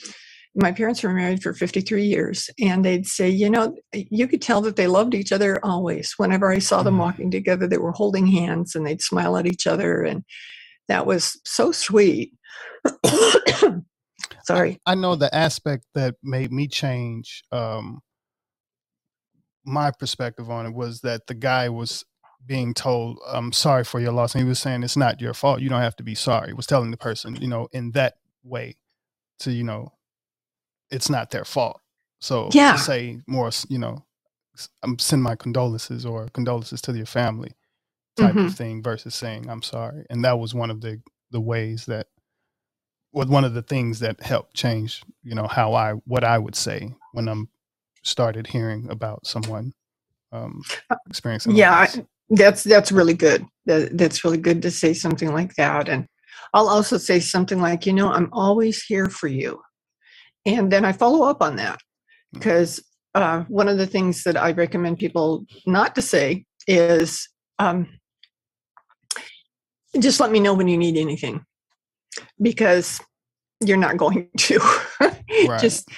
my 0.56 0.72
parents 0.72 1.02
were 1.02 1.12
married 1.12 1.42
for 1.42 1.54
53 1.54 2.02
years 2.02 2.50
and 2.58 2.84
they'd 2.84 3.06
say 3.06 3.28
you 3.28 3.48
know 3.48 3.72
you 3.92 4.26
could 4.26 4.42
tell 4.42 4.60
that 4.60 4.74
they 4.74 4.88
loved 4.88 5.14
each 5.14 5.30
other 5.30 5.64
always 5.64 6.14
whenever 6.16 6.50
i 6.50 6.58
saw 6.58 6.82
them 6.82 6.94
mm-hmm. 6.94 7.02
walking 7.02 7.30
together 7.30 7.68
they 7.68 7.78
were 7.78 7.92
holding 7.92 8.26
hands 8.26 8.74
and 8.74 8.84
they'd 8.84 9.00
smile 9.00 9.36
at 9.36 9.46
each 9.46 9.68
other 9.68 10.02
and 10.02 10.24
that 10.88 11.06
was 11.06 11.40
so 11.44 11.70
sweet 11.70 12.32
Sorry. 14.44 14.80
I, 14.86 14.92
I, 14.92 14.94
know 14.94 15.16
the 15.16 15.32
aspect 15.34 15.84
that 15.94 16.16
made 16.22 16.52
me 16.52 16.66
change 16.66 17.42
um, 17.52 18.00
my 19.64 19.90
perspective 19.90 20.50
on 20.50 20.66
it 20.66 20.74
was 20.74 21.00
that 21.02 21.26
the 21.26 21.34
guy 21.34 21.68
was 21.68 22.04
being 22.46 22.72
told, 22.74 23.18
I'm 23.26 23.52
sorry 23.52 23.84
for 23.84 24.00
your 24.00 24.12
loss. 24.12 24.34
And 24.34 24.42
he 24.42 24.48
was 24.48 24.58
saying, 24.58 24.82
it's 24.82 24.96
not 24.96 25.20
your 25.20 25.34
fault. 25.34 25.60
You 25.60 25.68
don't 25.68 25.82
have 25.82 25.96
to 25.96 26.02
be 26.02 26.14
sorry. 26.14 26.48
He 26.48 26.54
was 26.54 26.66
telling 26.66 26.90
the 26.90 26.96
person, 26.96 27.36
you 27.36 27.48
know, 27.48 27.68
in 27.72 27.92
that 27.92 28.14
way 28.42 28.76
to, 29.40 29.52
you 29.52 29.64
know, 29.64 29.92
it's 30.90 31.10
not 31.10 31.30
their 31.30 31.44
fault. 31.44 31.80
So 32.20 32.48
yeah. 32.52 32.72
to 32.72 32.78
say 32.78 33.20
more, 33.26 33.50
you 33.68 33.78
know, 33.78 34.04
I'm 34.82 34.98
send 34.98 35.22
my 35.22 35.36
condolences 35.36 36.04
or 36.04 36.28
condolences 36.32 36.80
to 36.82 36.92
your 36.92 37.06
family 37.06 37.52
type 38.16 38.34
mm-hmm. 38.34 38.46
of 38.46 38.54
thing 38.54 38.82
versus 38.82 39.14
saying 39.14 39.48
I'm 39.48 39.62
sorry. 39.62 40.04
And 40.10 40.24
that 40.24 40.38
was 40.38 40.54
one 40.54 40.70
of 40.70 40.80
the 40.80 41.00
the 41.30 41.40
ways 41.40 41.86
that 41.86 42.08
was 43.12 43.28
one 43.28 43.44
of 43.44 43.54
the 43.54 43.62
things 43.62 44.00
that 44.00 44.20
helped 44.20 44.54
change, 44.54 45.02
you 45.22 45.34
know, 45.34 45.46
how 45.46 45.74
I 45.74 45.92
what 46.04 46.24
I 46.24 46.38
would 46.38 46.56
say 46.56 46.94
when 47.12 47.28
I'm 47.28 47.48
started 48.02 48.46
hearing 48.46 48.88
about 48.90 49.26
someone 49.26 49.72
um, 50.32 50.62
uh, 50.90 50.96
experiencing. 51.08 51.56
Yeah, 51.56 51.72
I, 51.72 51.88
that's 52.30 52.64
that's 52.64 52.92
really 52.92 53.14
good. 53.14 53.44
That, 53.66 53.96
that's 53.98 54.24
really 54.24 54.38
good 54.38 54.62
to 54.62 54.70
say 54.70 54.94
something 54.94 55.32
like 55.32 55.54
that. 55.56 55.88
And 55.88 56.06
I'll 56.54 56.68
also 56.68 56.98
say 56.98 57.20
something 57.20 57.60
like, 57.60 57.86
you 57.86 57.92
know, 57.92 58.10
I'm 58.12 58.28
always 58.32 58.82
here 58.82 59.06
for 59.08 59.28
you, 59.28 59.60
and 60.46 60.70
then 60.70 60.84
I 60.84 60.92
follow 60.92 61.26
up 61.28 61.42
on 61.42 61.56
that. 61.56 61.80
because 62.32 62.82
uh, 63.14 63.42
one 63.48 63.68
of 63.68 63.78
the 63.78 63.86
things 63.86 64.22
that 64.24 64.36
I 64.36 64.52
recommend 64.52 64.98
people 64.98 65.44
not 65.66 65.94
to 65.96 66.02
say 66.02 66.44
is 66.66 67.28
um, 67.58 67.88
just 69.98 70.20
let 70.20 70.30
me 70.30 70.40
know 70.40 70.54
when 70.54 70.68
you 70.68 70.78
need 70.78 70.96
anything 70.96 71.44
because 72.40 73.00
you're 73.64 73.76
not 73.76 73.96
going 73.96 74.28
to 74.36 74.58
right. 75.46 75.60
just 75.60 75.88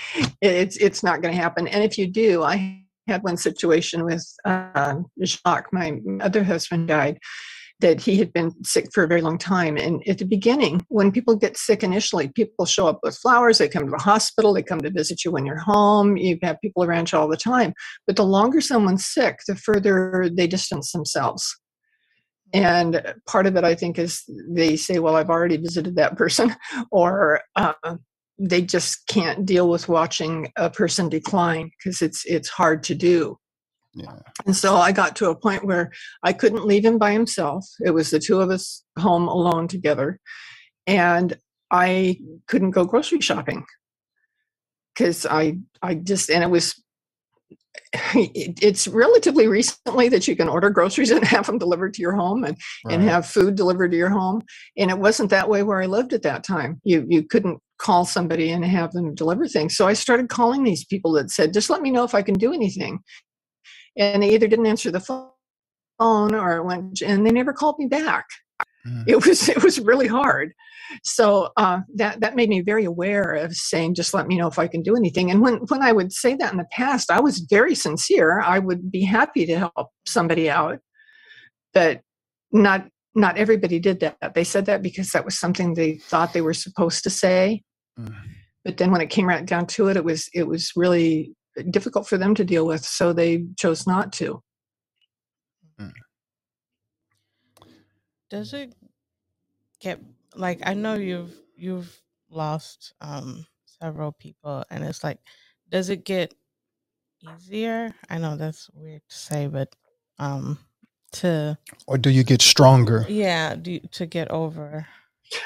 it's 0.40 0.76
it's 0.76 1.02
not 1.02 1.23
going 1.23 1.35
to 1.35 1.40
happen 1.40 1.66
and 1.69 1.83
if 1.85 1.99
you 1.99 2.07
do 2.07 2.42
i 2.42 2.78
had 3.09 3.23
one 3.23 3.37
situation 3.37 4.04
with 4.04 4.25
uh, 4.45 4.95
jacques 5.25 5.73
my 5.73 5.99
other 6.21 6.45
husband 6.45 6.88
died 6.88 7.19
that 7.83 8.00
he 8.00 8.16
had 8.16 8.33
been 8.33 8.52
sick 8.64 8.87
for 8.95 9.04
a 9.04 9.09
very 9.09 9.21
long 9.21 9.37
time. 9.37 9.76
And 9.76 10.07
at 10.09 10.19
the 10.19 10.25
beginning, 10.25 10.87
when 10.88 11.12
people 11.12 11.37
get 11.37 11.59
sick 11.59 11.83
initially, 11.83 12.28
people 12.28 12.64
show 12.64 12.87
up 12.87 13.00
with 13.02 13.19
flowers, 13.19 13.59
they 13.59 13.69
come 13.69 13.85
to 13.85 13.90
the 13.90 13.99
hospital, 13.99 14.54
they 14.54 14.62
come 14.62 14.81
to 14.81 14.90
visit 14.90 15.25
you 15.25 15.33
when 15.33 15.45
you're 15.45 15.59
home, 15.59 16.16
you 16.16 16.38
have 16.42 16.61
people 16.61 16.85
around 16.85 17.12
you 17.12 17.19
all 17.19 17.28
the 17.28 17.37
time. 17.37 17.75
But 18.07 18.16
the 18.16 18.25
longer 18.25 18.61
someone's 18.61 19.04
sick, 19.04 19.40
the 19.47 19.57
further 19.57 20.31
they 20.33 20.47
distance 20.47 20.92
themselves. 20.92 21.59
And 22.52 23.14
part 23.26 23.47
of 23.47 23.56
it, 23.56 23.64
I 23.64 23.75
think, 23.75 23.99
is 23.99 24.23
they 24.49 24.76
say, 24.76 24.99
Well, 24.99 25.16
I've 25.16 25.30
already 25.30 25.56
visited 25.56 25.97
that 25.97 26.16
person, 26.16 26.54
or 26.90 27.40
uh, 27.56 27.97
they 28.38 28.62
just 28.62 29.06
can't 29.06 29.47
deal 29.47 29.68
with 29.68 29.88
watching 29.88 30.52
a 30.56 30.68
person 30.71 31.09
decline 31.09 31.71
because 31.78 32.02
it's 32.02 32.25
it's 32.26 32.49
hard 32.49 32.82
to 32.85 32.94
do 32.94 33.38
yeah. 33.94 34.18
And 34.47 34.56
so 34.56 34.76
I 34.76 34.92
got 34.92 35.16
to 35.16 35.30
a 35.30 35.37
point 35.37 35.64
where 35.64 35.92
I 36.23 36.32
couldn't 36.32 36.66
leave 36.66 36.85
him 36.85 36.99
by 36.99 37.12
himself. 37.12 37.66
It 37.85 37.90
was 37.90 38.11
the 38.11 38.18
two 38.18 38.40
of 38.40 38.50
us 38.50 38.82
home 38.99 39.28
alone 39.28 39.68
together. 39.68 40.18
And 40.87 41.37
I 41.71 42.18
couldn't 42.47 42.71
go 42.71 42.85
grocery 42.85 43.21
shopping 43.21 43.64
because 44.94 45.26
I 45.26 45.59
I 45.82 45.94
just 45.94 46.30
and 46.30 46.42
it 46.42 46.50
was 46.50 46.82
it's 48.15 48.89
relatively 48.89 49.49
recently 49.49 50.09
that 50.09 50.27
you 50.27 50.35
can 50.35 50.49
order 50.49 50.71
groceries 50.71 51.11
and 51.11 51.25
have 51.25 51.47
them 51.47 51.59
delivered 51.59 51.93
to 51.95 52.01
your 52.01 52.13
home 52.13 52.45
and, 52.45 52.57
right. 52.85 52.95
and 52.95 53.03
have 53.03 53.27
food 53.27 53.55
delivered 53.55 53.91
to 53.91 53.97
your 53.97 54.09
home. 54.09 54.43
And 54.79 54.91
it 54.91 54.99
wasn't 54.99 55.31
that 55.31 55.49
way 55.49 55.63
where 55.63 55.83
I 55.83 55.87
lived 55.87 56.13
at 56.13 56.23
that 56.23 56.45
time. 56.45 56.81
You 56.85 57.07
you 57.09 57.23
couldn't 57.23 57.61
call 57.79 58.05
somebody 58.05 58.51
and 58.51 58.65
have 58.65 58.93
them 58.93 59.15
deliver 59.15 59.47
things. 59.47 59.77
So 59.77 59.87
I 59.87 59.93
started 59.93 60.29
calling 60.29 60.63
these 60.63 60.85
people 60.85 61.13
that 61.13 61.31
said, 61.31 61.53
just 61.53 61.69
let 61.69 61.83
me 61.83 61.91
know 61.91 62.05
if 62.05 62.15
I 62.15 62.23
can 62.23 62.35
do 62.35 62.53
anything 62.53 63.01
and 63.99 64.23
they 64.23 64.31
either 64.35 64.49
didn't 64.49 64.67
answer 64.67 64.91
the 64.91 65.01
phone 65.01 65.31
or 66.01 66.57
it 66.57 66.65
went 66.65 67.03
and 67.03 67.27
they 67.27 67.33
never 67.33 67.53
called 67.53 67.79
me 67.79 67.87
back 67.87 68.27
mm. 68.87 69.05
it 69.07 69.25
was 69.27 69.49
it 69.49 69.62
was 69.62 69.81
really 69.81 70.07
hard 70.07 70.53
so 71.03 71.51
uh, 71.57 71.81
that 71.95 72.21
that 72.21 72.37
made 72.37 72.51
me 72.51 72.61
very 72.61 72.85
aware 72.85 73.35
of 73.35 73.55
saying 73.55 73.95
just 73.95 74.15
let 74.15 74.27
me 74.27 74.37
know 74.37 74.47
if 74.47 74.59
i 74.59 74.67
can 74.67 74.83
do 74.83 74.97
anything 74.97 75.31
and 75.31 75.41
when 75.41 75.57
when 75.69 75.83
i 75.83 75.93
would 75.93 76.12
say 76.12 76.35
that 76.35 76.53
in 76.53 76.59
the 76.59 76.67
past 76.71 77.11
i 77.11 77.21
was 77.21 77.41
very 77.51 77.75
sincere 77.75 78.41
i 78.41 78.59
would 78.59 78.91
be 78.91 79.03
happy 79.03 79.47
to 79.47 79.59
help 79.59 79.89
somebody 80.07 80.51
out 80.51 80.79
but 81.73 82.01
not 82.53 82.87
not 83.15 83.37
everybody 83.37 83.79
did 83.79 84.01
that 84.01 84.35
they 84.35 84.45
said 84.45 84.67
that 84.67 84.83
because 84.83 85.11
that 85.11 85.25
was 85.25 85.39
something 85.39 85.75
they 85.75 85.97
thought 85.97 86.33
they 86.33 86.41
were 86.41 86.55
supposed 86.55 87.03
to 87.05 87.11
say 87.11 87.62
mm. 87.99 88.15
but 88.65 88.77
then 88.77 88.91
when 88.91 89.01
it 89.01 89.11
came 89.11 89.29
right 89.29 89.47
down 89.47 89.67
to 89.67 89.89
it 89.89 89.97
it 89.97 90.05
was 90.05 90.29
it 90.35 90.47
was 90.47 90.73
really 90.77 91.35
difficult 91.71 92.09
for 92.09 92.19
them 92.19 92.35
to 92.35 92.45
deal 92.45 92.67
with, 92.67 92.85
so 92.85 93.12
they 93.12 93.45
chose 93.59 93.87
not 93.87 94.12
to. 94.15 94.43
Does 98.33 98.55
it 98.55 98.75
get 99.79 100.01
like 100.35 100.61
I 100.65 100.73
know 100.73 100.95
you've 100.95 101.39
you've 101.55 102.01
lost 102.31 102.95
um 103.03 103.45
several 103.67 104.11
people 104.12 104.65
and 104.71 104.83
it's 104.83 105.05
like 105.05 105.19
does 105.69 105.91
it 105.91 106.07
get 106.07 106.33
easier? 107.21 107.95
I 108.09 108.17
know 108.17 108.37
that's 108.37 108.71
weird 108.73 109.03
to 109.07 109.15
say, 109.15 109.49
but 109.49 109.77
um 110.19 110.59
to 111.21 111.59
or 111.87 111.99
do 111.99 112.09
you 112.09 112.25
get 112.25 112.41
stronger? 112.41 113.05
Yeah, 113.07 113.55
do, 113.55 113.81
to 113.81 114.07
get 114.07 114.31
over 114.31 114.87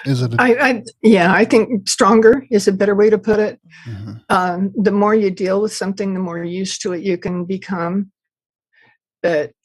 is 0.04 0.22
it? 0.22 0.34
A- 0.34 0.40
I, 0.40 0.68
I, 0.68 0.82
yeah, 1.02 1.32
I 1.32 1.44
think 1.44 1.88
stronger 1.88 2.46
is 2.52 2.68
a 2.68 2.72
better 2.72 2.94
way 2.94 3.10
to 3.10 3.18
put 3.18 3.40
it. 3.40 3.60
Mm-hmm. 3.88 4.12
Um, 4.28 4.72
the 4.76 4.92
more 4.92 5.16
you 5.16 5.32
deal 5.32 5.60
with 5.60 5.72
something, 5.72 6.14
the 6.14 6.20
more 6.20 6.44
used 6.44 6.82
to 6.82 6.92
it 6.92 7.02
you 7.02 7.18
can 7.18 7.46
become. 7.46 8.12
But 9.24 9.55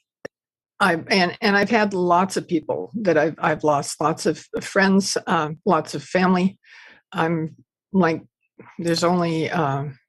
I 0.82 0.96
and 1.10 1.38
and 1.42 1.56
I've 1.56 1.70
had 1.70 1.94
lots 1.94 2.36
of 2.38 2.48
people 2.48 2.92
that 2.96 3.18
I've 3.18 3.36
I've 3.38 3.64
lost, 3.64 4.02
lots 4.02 4.26
of 4.26 4.44
friends, 4.62 5.16
um, 5.28 5.60
lots 5.66 5.94
of 5.94 6.04
family. 6.04 6.58
I'm 7.14 7.56
like, 7.94 8.24
there's 8.80 9.04
only 9.04 9.50
um, 9.52 10.00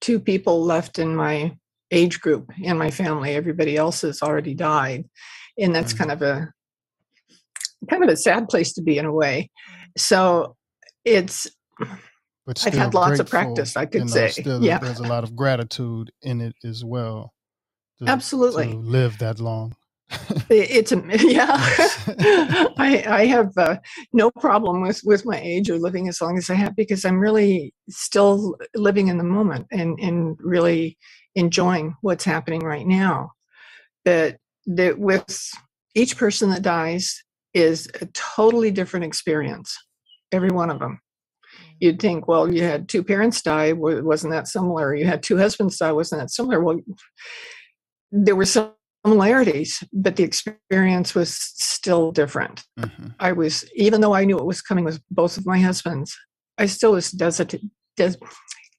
two 0.00 0.18
people 0.18 0.64
left 0.64 0.98
in 0.98 1.14
my 1.14 1.56
age 1.92 2.20
group 2.20 2.50
in 2.60 2.76
my 2.76 2.90
family. 2.90 3.36
Everybody 3.36 3.76
else 3.76 4.02
has 4.02 4.20
already 4.20 4.54
died, 4.54 5.08
and 5.56 5.74
that's 5.74 5.92
mm-hmm. 5.92 6.10
kind 6.10 6.12
of 6.12 6.22
a 6.22 6.52
kind 7.88 8.02
of 8.02 8.10
a 8.10 8.16
sad 8.16 8.48
place 8.48 8.72
to 8.72 8.82
be 8.82 8.98
in 8.98 9.04
a 9.04 9.12
way. 9.12 9.50
So 9.96 10.56
it's 11.04 11.46
but 12.44 12.66
I've 12.66 12.74
had 12.74 12.94
lots 12.94 13.20
of 13.20 13.28
practice, 13.30 13.76
I 13.76 13.86
could 13.86 14.00
you 14.00 14.06
know, 14.06 14.12
say. 14.12 14.28
Still, 14.30 14.64
yeah. 14.64 14.78
There's 14.78 15.00
a 15.00 15.06
lot 15.06 15.22
of 15.22 15.36
gratitude 15.36 16.10
in 16.22 16.40
it 16.40 16.56
as 16.64 16.84
well. 16.84 17.34
To, 18.00 18.08
Absolutely. 18.08 18.72
To 18.72 18.78
live 18.78 19.18
that 19.18 19.38
long. 19.38 19.76
It's 20.50 20.92
a 20.92 21.02
yeah. 21.20 21.56
I 22.78 23.04
I 23.06 23.26
have 23.26 23.56
uh, 23.56 23.76
no 24.12 24.30
problem 24.30 24.82
with 24.82 25.00
with 25.04 25.26
my 25.26 25.40
age 25.40 25.70
or 25.70 25.78
living 25.78 26.08
as 26.08 26.20
long 26.20 26.38
as 26.38 26.50
I 26.50 26.54
have 26.54 26.76
because 26.76 27.04
I'm 27.04 27.18
really 27.18 27.74
still 27.88 28.56
living 28.74 29.08
in 29.08 29.18
the 29.18 29.24
moment 29.24 29.66
and 29.70 29.98
and 30.00 30.36
really 30.40 30.98
enjoying 31.34 31.94
what's 32.00 32.24
happening 32.24 32.60
right 32.60 32.86
now. 32.86 33.32
That 34.04 34.38
that 34.66 34.98
with 34.98 35.50
each 35.94 36.16
person 36.16 36.50
that 36.50 36.62
dies, 36.62 37.22
is 37.54 37.88
a 38.00 38.06
totally 38.14 38.70
different 38.70 39.04
experience, 39.04 39.76
every 40.32 40.50
one 40.50 40.70
of 40.70 40.78
them. 40.78 41.00
Mm. 41.60 41.76
You'd 41.80 42.00
think, 42.00 42.28
well, 42.28 42.52
you 42.52 42.62
had 42.62 42.88
two 42.88 43.02
parents 43.02 43.42
die, 43.42 43.72
wasn't 43.72 44.32
that 44.32 44.48
similar? 44.48 44.94
You 44.94 45.06
had 45.06 45.22
two 45.22 45.36
husbands 45.36 45.78
die, 45.78 45.92
wasn't 45.92 46.20
that 46.20 46.30
similar? 46.30 46.62
Well, 46.62 46.80
there 48.12 48.36
were 48.36 48.44
similarities, 49.04 49.82
but 49.92 50.16
the 50.16 50.24
experience 50.24 51.14
was 51.14 51.34
still 51.34 52.12
different. 52.12 52.64
Mm-hmm. 52.78 53.08
I 53.20 53.32
was, 53.32 53.68
even 53.74 54.00
though 54.00 54.14
I 54.14 54.24
knew 54.24 54.38
it 54.38 54.44
was 54.44 54.62
coming 54.62 54.84
with 54.84 55.00
both 55.10 55.36
of 55.36 55.46
my 55.46 55.58
husbands, 55.58 56.16
I 56.58 56.66
still 56.66 56.92
was 56.92 57.10
des- 57.10 57.58
des- 57.96 58.18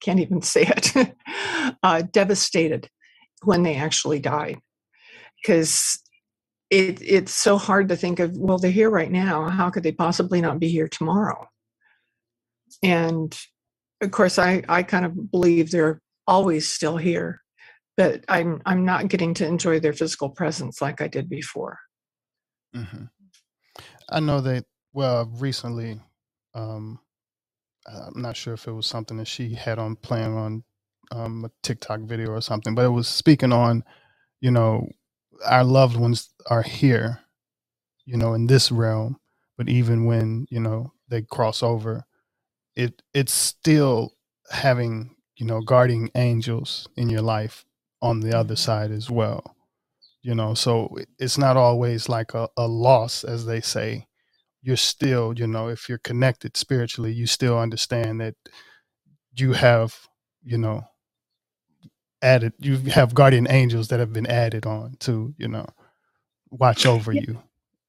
can't 0.01 0.19
even 0.19 0.41
say 0.41 0.65
it, 0.67 1.15
uh, 1.83 2.03
devastated 2.11 2.89
when 3.43 3.63
they 3.63 3.75
actually 3.75 4.19
died. 4.19 4.59
Because 5.41 5.99
it, 6.69 7.01
it's 7.01 7.33
so 7.33 7.57
hard 7.57 7.89
to 7.89 7.95
think 7.95 8.19
of 8.19 8.37
well 8.37 8.57
they're 8.57 8.71
here 8.71 8.89
right 8.89 9.11
now 9.11 9.49
how 9.49 9.69
could 9.69 9.83
they 9.83 9.91
possibly 9.91 10.39
not 10.39 10.59
be 10.59 10.67
here 10.67 10.87
tomorrow 10.87 11.47
and 12.83 13.37
of 14.01 14.11
course 14.11 14.37
i 14.37 14.61
i 14.69 14.83
kind 14.83 15.05
of 15.05 15.31
believe 15.31 15.71
they're 15.71 15.99
always 16.27 16.69
still 16.69 16.97
here 16.97 17.41
but 17.99 18.23
i'm 18.29 18.61
i'm 18.65 18.85
not 18.85 19.07
getting 19.07 19.33
to 19.33 19.45
enjoy 19.45 19.79
their 19.79 19.93
physical 19.93 20.29
presence 20.29 20.81
like 20.81 21.01
i 21.01 21.07
did 21.07 21.29
before 21.29 21.77
mm-hmm. 22.75 23.05
i 24.09 24.19
know 24.19 24.41
that 24.41 24.65
well 24.93 25.29
recently 25.37 25.99
um 26.55 26.99
i'm 27.87 28.21
not 28.21 28.35
sure 28.35 28.53
if 28.53 28.67
it 28.67 28.71
was 28.71 28.87
something 28.87 29.17
that 29.17 29.27
she 29.27 29.53
had 29.53 29.77
on 29.77 29.95
playing 29.95 30.35
on 30.35 30.63
um, 31.11 31.43
a 31.43 31.51
tiktok 31.63 32.01
video 32.01 32.29
or 32.29 32.41
something 32.41 32.75
but 32.75 32.85
it 32.85 32.89
was 32.89 33.07
speaking 33.07 33.51
on 33.51 33.83
you 34.41 34.51
know 34.51 34.87
our 35.45 35.63
loved 35.63 35.97
ones 35.97 36.29
are 36.47 36.61
here, 36.61 37.19
you 38.05 38.17
know, 38.17 38.33
in 38.33 38.47
this 38.47 38.71
realm, 38.71 39.17
but 39.57 39.69
even 39.69 40.05
when, 40.05 40.45
you 40.49 40.59
know, 40.59 40.93
they 41.07 41.21
cross 41.21 41.63
over, 41.63 42.05
it 42.75 43.01
it's 43.13 43.33
still 43.33 44.13
having, 44.51 45.15
you 45.37 45.45
know, 45.45 45.61
guardian 45.61 46.09
angels 46.15 46.87
in 46.95 47.09
your 47.09 47.21
life 47.21 47.65
on 48.01 48.19
the 48.19 48.35
other 48.37 48.55
side 48.55 48.91
as 48.91 49.09
well. 49.09 49.55
You 50.21 50.35
know, 50.35 50.53
so 50.53 50.95
it's 51.17 51.37
not 51.37 51.57
always 51.57 52.09
like 52.09 52.33
a, 52.33 52.49
a 52.57 52.67
loss, 52.67 53.23
as 53.23 53.45
they 53.45 53.61
say. 53.61 54.07
You're 54.61 54.75
still, 54.75 55.33
you 55.37 55.47
know, 55.47 55.69
if 55.69 55.87
you're 55.87 55.99
connected 55.99 56.57
spiritually, 56.57 57.13
you 57.13 57.25
still 57.25 57.57
understand 57.57 58.19
that 58.19 58.35
you 59.33 59.53
have, 59.53 59.97
you 60.43 60.57
know, 60.57 60.83
added 62.21 62.53
you 62.59 62.77
have 62.77 63.13
guardian 63.13 63.47
angels 63.49 63.87
that 63.89 63.99
have 63.99 64.13
been 64.13 64.27
added 64.27 64.65
on 64.65 64.95
to 64.99 65.33
you 65.37 65.47
know 65.47 65.65
watch 66.49 66.85
over 66.85 67.13
you 67.13 67.41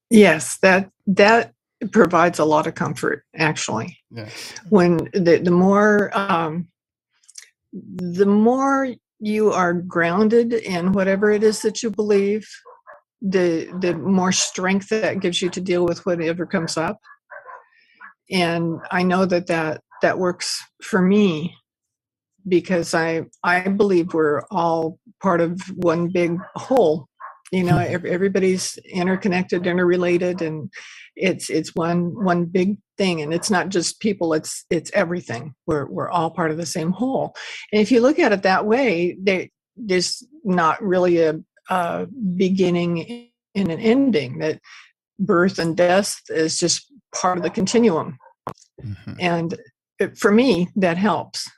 yes 0.09 0.57
that 0.59 0.89
that 1.07 1.53
provides 1.91 2.39
a 2.39 2.45
lot 2.45 2.67
of 2.67 2.75
comfort 2.75 3.25
actually 3.35 3.97
yes. 4.11 4.53
when 4.69 4.97
the, 5.13 5.41
the 5.43 5.51
more 5.51 6.11
um, 6.17 6.67
the 7.73 8.25
more 8.25 8.93
you 9.21 9.51
are 9.51 9.73
grounded 9.73 10.53
in 10.53 10.91
whatever 10.91 11.31
it 11.31 11.43
is 11.43 11.61
that 11.61 11.81
you 11.83 11.89
believe 11.89 12.47
the 13.21 13.65
the 13.79 13.93
more 13.93 14.31
strength 14.31 14.89
that 14.89 15.19
gives 15.19 15.41
you 15.41 15.49
to 15.49 15.61
deal 15.61 15.85
with 15.85 16.05
whatever 16.05 16.45
comes 16.45 16.75
up 16.75 16.99
and 18.31 18.79
i 18.89 19.03
know 19.03 19.25
that 19.25 19.47
that 19.47 19.81
that 20.01 20.17
works 20.17 20.63
for 20.81 21.01
me 21.01 21.55
because 22.47 22.93
I 22.93 23.23
I 23.43 23.67
believe 23.67 24.13
we're 24.13 24.41
all 24.51 24.99
part 25.21 25.41
of 25.41 25.61
one 25.75 26.07
big 26.07 26.39
whole. 26.55 27.07
You 27.51 27.63
know, 27.63 27.77
everybody's 27.77 28.77
interconnected, 28.77 29.67
interrelated, 29.67 30.41
and 30.41 30.71
it's 31.17 31.49
it's 31.49 31.75
one 31.75 32.23
one 32.23 32.45
big 32.45 32.77
thing. 32.97 33.21
And 33.21 33.33
it's 33.33 33.51
not 33.51 33.69
just 33.69 33.99
people; 33.99 34.33
it's 34.33 34.65
it's 34.69 34.91
everything. 34.93 35.53
We're 35.67 35.85
we're 35.87 36.09
all 36.09 36.31
part 36.31 36.51
of 36.51 36.57
the 36.57 36.65
same 36.65 36.91
whole. 36.91 37.35
And 37.73 37.81
if 37.81 37.91
you 37.91 37.99
look 37.99 38.19
at 38.19 38.31
it 38.31 38.43
that 38.43 38.65
way, 38.65 39.17
they, 39.21 39.51
there's 39.75 40.25
not 40.45 40.81
really 40.81 41.21
a, 41.21 41.39
a 41.69 42.07
beginning 42.37 43.29
and 43.53 43.69
an 43.69 43.79
ending. 43.79 44.39
That 44.39 44.59
birth 45.19 45.59
and 45.59 45.75
death 45.75 46.21
is 46.29 46.57
just 46.57 46.91
part 47.13 47.37
of 47.37 47.43
the 47.43 47.49
continuum. 47.49 48.17
Mm-hmm. 48.81 49.13
And 49.19 49.59
it, 49.99 50.17
for 50.17 50.31
me, 50.31 50.69
that 50.77 50.97
helps 50.97 51.49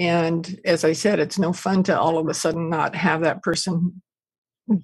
and 0.00 0.58
as 0.64 0.82
I 0.82 0.94
said, 0.94 1.18
it's 1.18 1.38
no 1.38 1.52
fun 1.52 1.82
to 1.84 1.98
all 1.98 2.16
of 2.16 2.26
a 2.26 2.34
sudden 2.34 2.70
not 2.70 2.94
have 2.94 3.20
that 3.20 3.42
person 3.42 4.00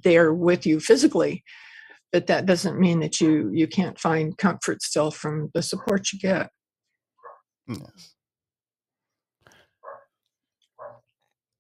there 0.03 0.33
with 0.35 0.67
you 0.67 0.81
physically. 0.81 1.45
But 2.13 2.27
that 2.29 2.47
doesn't 2.47 2.79
mean 2.79 3.01
that 3.01 3.21
you 3.21 3.51
you 3.53 3.67
can't 3.67 3.99
find 3.99 4.37
comfort 4.39 4.83
still 4.83 5.11
from 5.11 5.51
the 5.55 5.63
support 5.63 6.13
you 6.13 6.19
get. 6.19 6.51
Yes. 7.69 8.15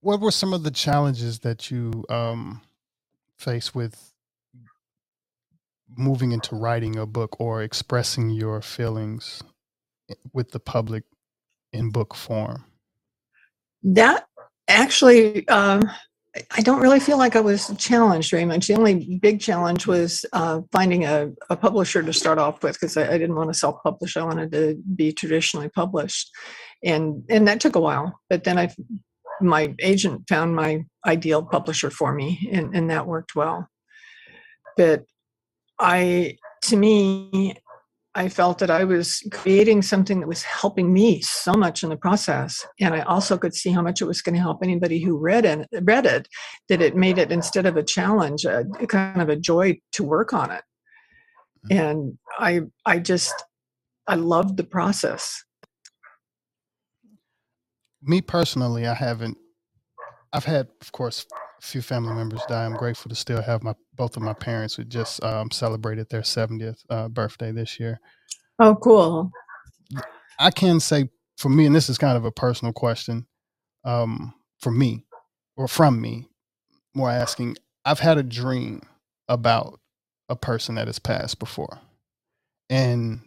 What 0.00 0.21
were 0.21 0.30
some 0.30 0.52
of 0.52 0.62
the 0.62 0.71
challenges 0.71 1.40
that 1.40 1.71
you 1.71 2.04
um, 2.09 2.62
face 3.38 3.75
with 3.75 4.12
moving 5.97 6.33
into 6.33 6.54
writing 6.54 6.97
a 6.97 7.06
book 7.06 7.40
or 7.40 7.62
expressing 7.62 8.30
your 8.30 8.62
feelings 8.62 9.42
with 10.33 10.52
the 10.52 10.61
public 10.61 11.04
in 11.73 11.90
book 11.90 12.14
form? 12.14 12.64
that 13.83 14.26
actually 14.68 15.47
um, 15.49 15.90
i 16.52 16.61
don't 16.61 16.81
really 16.81 17.00
feel 17.00 17.19
like 17.19 17.37
i 17.37 17.40
was 17.40 17.73
challenged 17.78 18.31
very 18.31 18.45
much. 18.45 18.66
The 18.66 18.75
only 18.75 19.19
big 19.19 19.40
challenge 19.40 19.87
was 19.87 20.25
uh, 20.33 20.61
finding 20.73 21.05
a, 21.05 21.31
a, 21.50 21.57
publisher 21.57 22.02
to 22.02 22.12
start 22.12 22.38
off 22.38 22.62
with 22.62 22.75
because 22.75 22.97
I, 22.97 23.14
I, 23.14 23.19
didn't 23.19 23.37
want 23.37 23.50
to 23.50 23.59
self-publish. 23.59 24.16
I 24.16 24.25
wanted 24.25 24.52
to 24.52 24.76
be 24.95 25.12
traditionally 25.12 25.69
published. 25.69 26.31
And 26.85 27.25
and 27.31 27.49
that 27.49 27.61
took 27.61 27.76
a 27.76 27.81
while 27.81 28.21
but 28.28 28.45
then 28.45 28.59
i 28.59 28.69
my 29.40 29.75
agent 29.81 30.23
found 30.28 30.57
my 30.57 30.85
ideal 31.05 31.43
publisher 31.43 31.90
for 31.90 32.14
me 32.14 32.49
and, 32.52 32.75
and 32.75 32.90
that 32.90 33.07
worked 33.07 33.35
well. 33.35 33.69
But 34.76 35.05
i 35.78 36.37
to 36.62 36.76
me 36.76 37.55
I 38.16 38.30
felt 38.30 38.58
that 38.61 38.70
I 38.70 38.85
was 38.85 39.23
creating 39.30 39.82
something 39.82 40.20
that 40.20 40.26
was 40.26 40.42
helping 40.42 40.90
me 40.90 41.20
so 41.20 41.52
much 41.52 41.82
in 41.82 41.90
the 41.90 41.99
process. 41.99 42.66
And 42.80 42.94
I 42.94 43.00
also 43.00 43.37
could 43.37 43.54
see 43.54 43.70
how 43.70 43.82
much 43.82 44.00
it 44.00 44.06
was 44.06 44.23
going 44.23 44.35
to 44.35 44.40
help 44.40 44.62
anybody 44.62 45.00
who 45.00 45.18
read 45.18 45.44
it, 45.44 45.68
read 45.82 46.06
it 46.06 46.26
that 46.70 46.80
it 46.80 46.96
made 46.96 47.18
it 47.18 47.30
instead 47.30 47.66
of 47.66 47.76
a 47.76 47.82
challenge, 47.82 48.46
a, 48.46 48.64
kind 48.88 49.20
of 49.20 49.28
a 49.28 49.37
joy 49.37 49.78
to 49.92 50.02
work 50.02 50.32
on 50.32 50.50
it. 50.50 50.62
Mm. 51.70 51.90
And 51.90 52.18
I, 52.38 52.62
I 52.87 53.00
just, 53.00 53.35
I 54.06 54.14
loved 54.14 54.56
the 54.56 54.64
process. 54.64 55.44
Me 58.02 58.23
personally, 58.23 58.87
I 58.87 58.94
haven't, 58.94 59.37
I've 60.37 60.45
had, 60.45 60.69
of 60.83 60.93
course, 60.93 61.25
a 61.59 61.62
few 61.62 61.81
family 61.81 62.14
members 62.14 62.43
die. 62.47 62.66
I'm 62.66 62.76
grateful 62.76 63.09
to 63.09 63.14
still 63.14 63.40
have 63.40 63.62
my 63.62 63.75
both 63.95 64.19
of 64.19 64.23
my 64.23 64.35
parents 64.35 64.75
who 64.75 64.85
just 64.85 65.25
um, 65.25 65.50
celebrated 65.50 66.11
their 66.11 66.21
70th 66.21 66.85
uh, 66.90 67.09
birthday 67.09 67.52
this 67.52 67.81
year. 67.81 67.99
Oh, 68.59 68.75
cool. 68.75 69.31
I 70.38 70.50
can 70.50 70.78
say 70.78 71.09
for 71.38 71.49
me, 71.49 71.64
and 71.64 71.75
this 71.75 71.88
is 71.88 71.97
kind 71.97 72.19
of 72.19 72.26
a 72.26 72.31
personal 72.31 72.75
question 72.75 73.26
um, 73.85 74.35
for 74.61 74.71
me 74.71 75.07
or 75.57 75.69
from 75.69 76.02
me, 76.02 76.28
more 76.95 77.11
asking, 77.11 77.57
I've 77.87 78.00
had 78.00 78.19
a 78.19 78.23
dream 78.23 78.83
about 79.28 79.81
a 80.29 80.37
person 80.37 80.75
that 80.75 80.87
has 80.87 80.99
passed 80.99 81.38
before. 81.38 81.81
And 82.68 83.20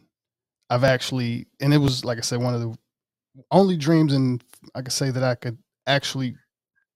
I've 0.70 0.84
actually, 0.84 1.48
and 1.60 1.74
it 1.74 1.80
was, 1.80 2.06
like 2.06 2.20
I 2.20 2.22
said, 2.22 2.40
one 2.40 2.54
of 2.54 2.62
the 2.62 2.78
only 3.50 3.78
dreams, 3.78 4.14
and 4.14 4.44
I 4.76 4.84
could 4.84 4.94
say 4.94 5.10
that 5.10 5.24
I 5.24 5.34
could 5.34 5.58
actually 5.88 6.36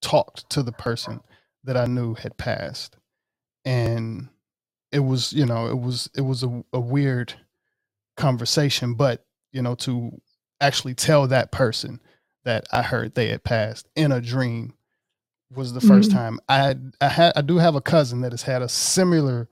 talked 0.03 0.49
to 0.51 0.61
the 0.61 0.71
person 0.71 1.21
that 1.63 1.77
I 1.77 1.85
knew 1.85 2.13
had 2.13 2.37
passed. 2.37 2.97
And 3.65 4.29
it 4.91 4.99
was, 4.99 5.33
you 5.33 5.45
know, 5.45 5.67
it 5.67 5.79
was 5.79 6.09
it 6.15 6.21
was 6.21 6.43
a, 6.43 6.63
a 6.71 6.79
weird 6.79 7.33
conversation, 8.17 8.93
but 8.93 9.25
you 9.51 9.61
know, 9.61 9.75
to 9.75 10.21
actually 10.61 10.93
tell 10.93 11.27
that 11.27 11.51
person 11.51 11.99
that 12.43 12.65
I 12.71 12.81
heard 12.81 13.15
they 13.15 13.29
had 13.29 13.43
passed 13.43 13.87
in 13.95 14.11
a 14.11 14.21
dream 14.21 14.73
was 15.55 15.73
the 15.73 15.79
1st 15.79 15.87
mm-hmm. 15.87 16.17
time 16.17 16.39
I 16.49 16.57
had, 16.57 16.93
I 16.99 17.07
had 17.07 17.33
I 17.35 17.41
do 17.41 17.57
have 17.57 17.75
a 17.75 17.81
cousin 17.81 18.21
that 18.21 18.31
has 18.31 18.43
had 18.43 18.61
a 18.61 18.69
similar 18.69 19.47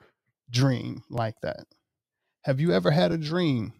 dream 0.49 1.03
like 1.09 1.35
that. 1.41 1.65
Have 2.43 2.59
you 2.59 2.73
ever 2.73 2.91
had 2.91 3.11
a 3.11 3.17
dream 3.17 3.73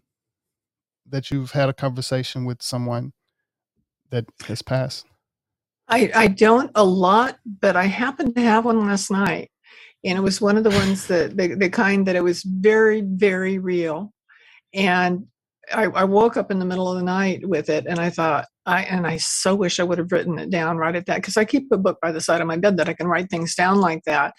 that 1.09 1.31
you've 1.31 1.51
had 1.51 1.67
a 1.67 1.73
conversation 1.73 2.45
with 2.45 2.61
someone 2.61 3.13
that 4.11 4.25
has 4.45 4.61
passed? 4.61 5.05
I, 5.91 6.09
I 6.15 6.27
don't 6.27 6.71
a 6.75 6.83
lot, 6.83 7.37
but 7.59 7.75
I 7.75 7.83
happened 7.83 8.33
to 8.35 8.41
have 8.41 8.63
one 8.63 8.79
last 8.79 9.11
night. 9.11 9.51
And 10.05 10.17
it 10.17 10.21
was 10.21 10.41
one 10.41 10.57
of 10.57 10.63
the 10.63 10.69
ones 10.69 11.05
that 11.07 11.37
the, 11.37 11.53
the 11.55 11.69
kind 11.69 12.07
that 12.07 12.15
it 12.15 12.23
was 12.23 12.43
very, 12.43 13.01
very 13.01 13.59
real. 13.59 14.13
And 14.73 15.27
I, 15.71 15.83
I 15.83 16.05
woke 16.05 16.37
up 16.37 16.49
in 16.49 16.59
the 16.59 16.65
middle 16.65 16.89
of 16.89 16.97
the 16.97 17.03
night 17.03 17.47
with 17.47 17.69
it 17.69 17.85
and 17.87 17.99
I 17.99 18.09
thought, 18.09 18.45
I 18.65 18.83
and 18.83 19.05
I 19.05 19.17
so 19.17 19.53
wish 19.53 19.79
I 19.79 19.83
would 19.83 19.97
have 19.97 20.11
written 20.11 20.39
it 20.39 20.49
down 20.49 20.77
right 20.77 20.95
at 20.95 21.05
that 21.07 21.17
because 21.17 21.35
I 21.35 21.45
keep 21.45 21.67
a 21.71 21.77
book 21.77 21.99
by 22.01 22.11
the 22.11 22.21
side 22.21 22.41
of 22.41 22.47
my 22.47 22.57
bed 22.57 22.77
that 22.77 22.89
I 22.89 22.93
can 22.93 23.07
write 23.07 23.29
things 23.29 23.53
down 23.53 23.79
like 23.79 24.03
that. 24.05 24.33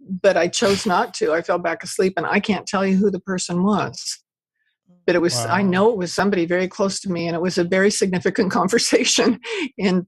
But 0.00 0.36
I 0.36 0.48
chose 0.48 0.86
not 0.86 1.14
to. 1.14 1.32
I 1.32 1.40
fell 1.40 1.58
back 1.58 1.84
asleep 1.84 2.14
and 2.16 2.26
I 2.26 2.40
can't 2.40 2.66
tell 2.66 2.84
you 2.84 2.96
who 2.96 3.10
the 3.10 3.20
person 3.20 3.62
was 3.62 4.22
but 5.06 5.14
it 5.14 5.20
was 5.20 5.36
wow. 5.36 5.46
i 5.50 5.62
know 5.62 5.90
it 5.90 5.96
was 5.96 6.12
somebody 6.12 6.46
very 6.46 6.66
close 6.66 6.98
to 6.98 7.10
me 7.10 7.28
and 7.28 7.36
it 7.36 7.40
was 7.40 7.58
a 7.58 7.64
very 7.64 7.90
significant 7.90 8.50
conversation 8.60 9.38
and 9.78 10.04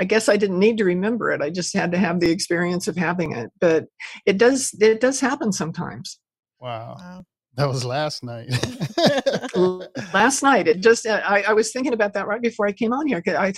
I 0.00 0.04
guess 0.04 0.28
I 0.28 0.36
didn't 0.36 0.58
need 0.58 0.78
to 0.78 0.84
remember 0.84 1.30
it. 1.32 1.42
I 1.42 1.50
just 1.50 1.74
had 1.74 1.90
to 1.92 1.98
have 1.98 2.20
the 2.20 2.30
experience 2.30 2.86
of 2.88 2.96
having 2.96 3.32
it. 3.32 3.50
But 3.60 3.86
it 4.26 4.38
does 4.38 4.74
it 4.80 5.00
does 5.00 5.20
happen 5.20 5.52
sometimes. 5.52 6.18
Wow. 6.60 6.96
wow. 6.98 7.22
That 7.58 7.68
was 7.68 7.84
last 7.84 8.22
night. 8.22 8.46
last 10.14 10.44
night, 10.44 10.68
it 10.68 10.80
just 10.80 11.08
I, 11.08 11.42
I, 11.48 11.52
was 11.54 11.72
thinking 11.72 11.92
about 11.92 12.14
that 12.14 12.28
right 12.28 12.40
before 12.40 12.68
I 12.68 12.72
came 12.72 12.92
on 12.92 13.08
here. 13.08 13.20
I, 13.26 13.52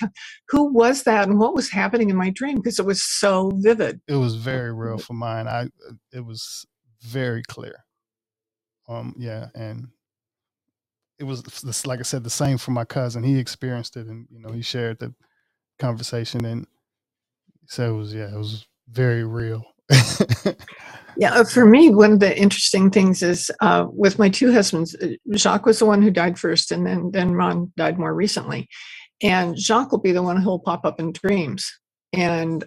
who 0.49 0.73
was 0.73 1.03
that, 1.03 1.29
and 1.29 1.39
what 1.39 1.55
was 1.55 1.71
happening 1.71 2.09
in 2.09 2.17
my 2.17 2.31
dream? 2.31 2.57
Because 2.57 2.79
it 2.79 2.87
was 2.87 3.03
so 3.03 3.51
vivid. 3.57 4.01
It 4.09 4.15
was 4.15 4.37
very 4.37 4.73
real 4.73 4.97
for 4.97 5.13
mine. 5.13 5.47
I 5.47 5.69
it 6.15 6.25
was 6.25 6.65
very 7.03 7.43
clear. 7.43 7.85
Um, 8.89 9.15
yeah, 9.19 9.49
and 9.55 9.89
it 11.19 11.25
was 11.25 11.87
like 11.87 12.01
I 12.01 12.03
said, 12.03 12.25
the 12.25 12.31
same 12.31 12.57
for 12.57 12.71
my 12.71 12.87
cousin. 12.87 13.23
He 13.23 13.39
experienced 13.39 13.99
it, 13.99 14.07
and 14.07 14.27
you 14.31 14.41
know, 14.41 14.51
he 14.51 14.63
shared 14.63 14.99
that 15.01 15.13
conversation 15.81 16.45
and 16.45 16.67
so 17.67 17.95
it 17.95 17.99
was 17.99 18.15
yeah 18.15 18.33
it 18.33 18.37
was 18.39 18.67
very 18.91 19.25
real. 19.25 19.65
Yeah 21.17 21.35
uh, 21.35 21.45
for 21.45 21.67
me 21.67 21.91
one 21.91 22.13
of 22.13 22.21
the 22.21 22.39
interesting 22.39 22.91
things 22.91 23.23
is 23.23 23.51
uh, 23.61 23.87
with 23.91 24.19
my 24.19 24.29
two 24.29 24.53
husbands 24.53 24.95
uh, 24.95 25.09
jacques 25.35 25.67
was 25.67 25.81
the 25.81 25.87
one 25.87 26.03
who 26.03 26.11
died 26.11 26.39
first 26.39 26.71
and 26.73 26.87
then 26.87 27.11
then 27.11 27.33
ron 27.33 27.73
died 27.77 27.99
more 27.99 28.15
recently. 28.15 28.69
And 29.23 29.59
jacques 29.59 29.93
will 29.93 30.01
be 30.01 30.13
the 30.13 30.23
one 30.23 30.41
who'll 30.41 30.61
pop 30.61 30.85
up 30.85 30.99
in 31.01 31.13
dreams. 31.13 31.71
And 32.13 32.65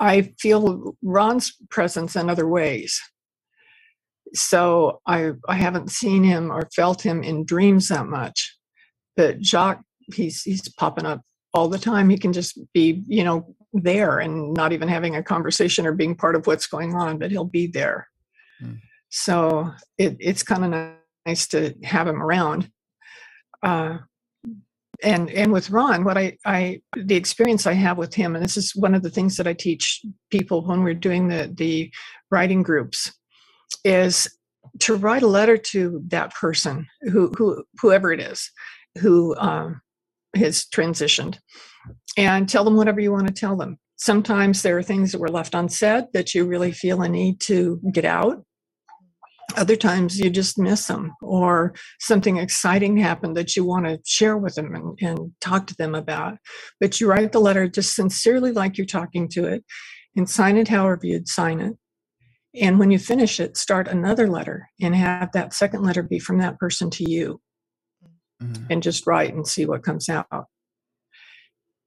i 0.00 0.32
feel 0.40 0.96
ron's 1.02 1.56
presence 1.70 2.16
in 2.16 2.28
other 2.28 2.48
ways. 2.48 3.00
So 4.34 5.00
i 5.06 5.30
i 5.48 5.54
haven't 5.54 5.90
seen 5.90 6.24
him 6.24 6.50
or 6.50 6.68
felt 6.74 7.00
him 7.00 7.22
in 7.22 7.46
dreams 7.46 7.88
that 7.88 8.06
much. 8.06 8.56
But 9.16 9.40
jacques 9.40 9.84
he's 10.12 10.42
he's 10.42 10.68
popping 10.74 11.06
up 11.06 11.22
all 11.54 11.68
the 11.68 11.78
time. 11.78 12.10
He 12.10 12.18
can 12.18 12.32
just 12.32 12.58
be, 12.72 13.02
you 13.06 13.24
know, 13.24 13.54
there 13.72 14.18
and 14.18 14.52
not 14.54 14.72
even 14.72 14.88
having 14.88 15.16
a 15.16 15.22
conversation 15.22 15.86
or 15.86 15.92
being 15.92 16.14
part 16.14 16.36
of 16.36 16.46
what's 16.46 16.66
going 16.66 16.94
on, 16.94 17.18
but 17.18 17.30
he'll 17.30 17.44
be 17.44 17.66
there. 17.66 18.08
Mm. 18.62 18.78
So 19.08 19.70
it, 19.96 20.16
it's 20.20 20.42
kind 20.42 20.64
of 20.64 20.92
nice 21.26 21.46
to 21.48 21.74
have 21.82 22.06
him 22.06 22.22
around. 22.22 22.70
Uh, 23.62 23.98
and 25.02 25.28
and 25.30 25.52
with 25.52 25.70
Ron, 25.70 26.04
what 26.04 26.16
I, 26.16 26.38
I 26.44 26.80
the 26.96 27.16
experience 27.16 27.66
I 27.66 27.72
have 27.72 27.98
with 27.98 28.14
him, 28.14 28.36
and 28.36 28.44
this 28.44 28.56
is 28.56 28.76
one 28.76 28.94
of 28.94 29.02
the 29.02 29.10
things 29.10 29.36
that 29.36 29.46
I 29.46 29.52
teach 29.52 30.02
people 30.30 30.64
when 30.64 30.82
we're 30.82 30.94
doing 30.94 31.28
the 31.28 31.52
the 31.52 31.90
writing 32.30 32.62
groups, 32.62 33.12
is 33.84 34.28
to 34.80 34.94
write 34.94 35.22
a 35.22 35.26
letter 35.26 35.56
to 35.56 36.00
that 36.08 36.32
person 36.34 36.86
who 37.02 37.32
who 37.36 37.64
whoever 37.80 38.12
it 38.12 38.20
is 38.20 38.50
who 38.98 39.34
um, 39.36 39.80
has 40.36 40.64
transitioned 40.66 41.38
and 42.16 42.48
tell 42.48 42.64
them 42.64 42.76
whatever 42.76 43.00
you 43.00 43.12
want 43.12 43.26
to 43.26 43.32
tell 43.32 43.56
them. 43.56 43.78
Sometimes 43.96 44.62
there 44.62 44.76
are 44.76 44.82
things 44.82 45.12
that 45.12 45.20
were 45.20 45.28
left 45.28 45.54
unsaid 45.54 46.06
that 46.12 46.34
you 46.34 46.44
really 46.46 46.72
feel 46.72 47.02
a 47.02 47.08
need 47.08 47.40
to 47.42 47.80
get 47.92 48.04
out. 48.04 48.44
other 49.56 49.76
times 49.76 50.18
you 50.18 50.30
just 50.30 50.58
miss 50.58 50.86
them 50.86 51.12
or 51.22 51.74
something 52.00 52.36
exciting 52.38 52.96
happened 52.96 53.36
that 53.36 53.56
you 53.56 53.64
want 53.64 53.86
to 53.86 54.00
share 54.04 54.36
with 54.36 54.54
them 54.54 54.74
and, 54.74 54.98
and 55.00 55.32
talk 55.40 55.66
to 55.66 55.76
them 55.76 55.94
about 55.94 56.36
but 56.80 57.00
you 57.00 57.08
write 57.08 57.32
the 57.32 57.40
letter 57.40 57.68
just 57.68 57.94
sincerely 57.94 58.52
like 58.52 58.76
you're 58.76 58.86
talking 58.86 59.28
to 59.28 59.44
it 59.44 59.64
and 60.16 60.28
sign 60.28 60.56
it 60.56 60.68
however 60.68 61.00
you'd 61.04 61.28
sign 61.28 61.60
it 61.60 61.74
and 62.60 62.78
when 62.78 62.90
you 62.90 62.98
finish 62.98 63.40
it 63.40 63.56
start 63.56 63.88
another 63.88 64.28
letter 64.28 64.68
and 64.80 64.94
have 64.94 65.30
that 65.32 65.54
second 65.54 65.82
letter 65.82 66.02
be 66.02 66.18
from 66.18 66.38
that 66.38 66.58
person 66.58 66.90
to 66.90 67.08
you 67.08 67.40
mm-hmm. 68.44 68.64
and 68.70 68.82
just 68.82 69.06
write 69.06 69.34
and 69.34 69.46
see 69.46 69.66
what 69.66 69.82
comes 69.82 70.08
out 70.08 70.26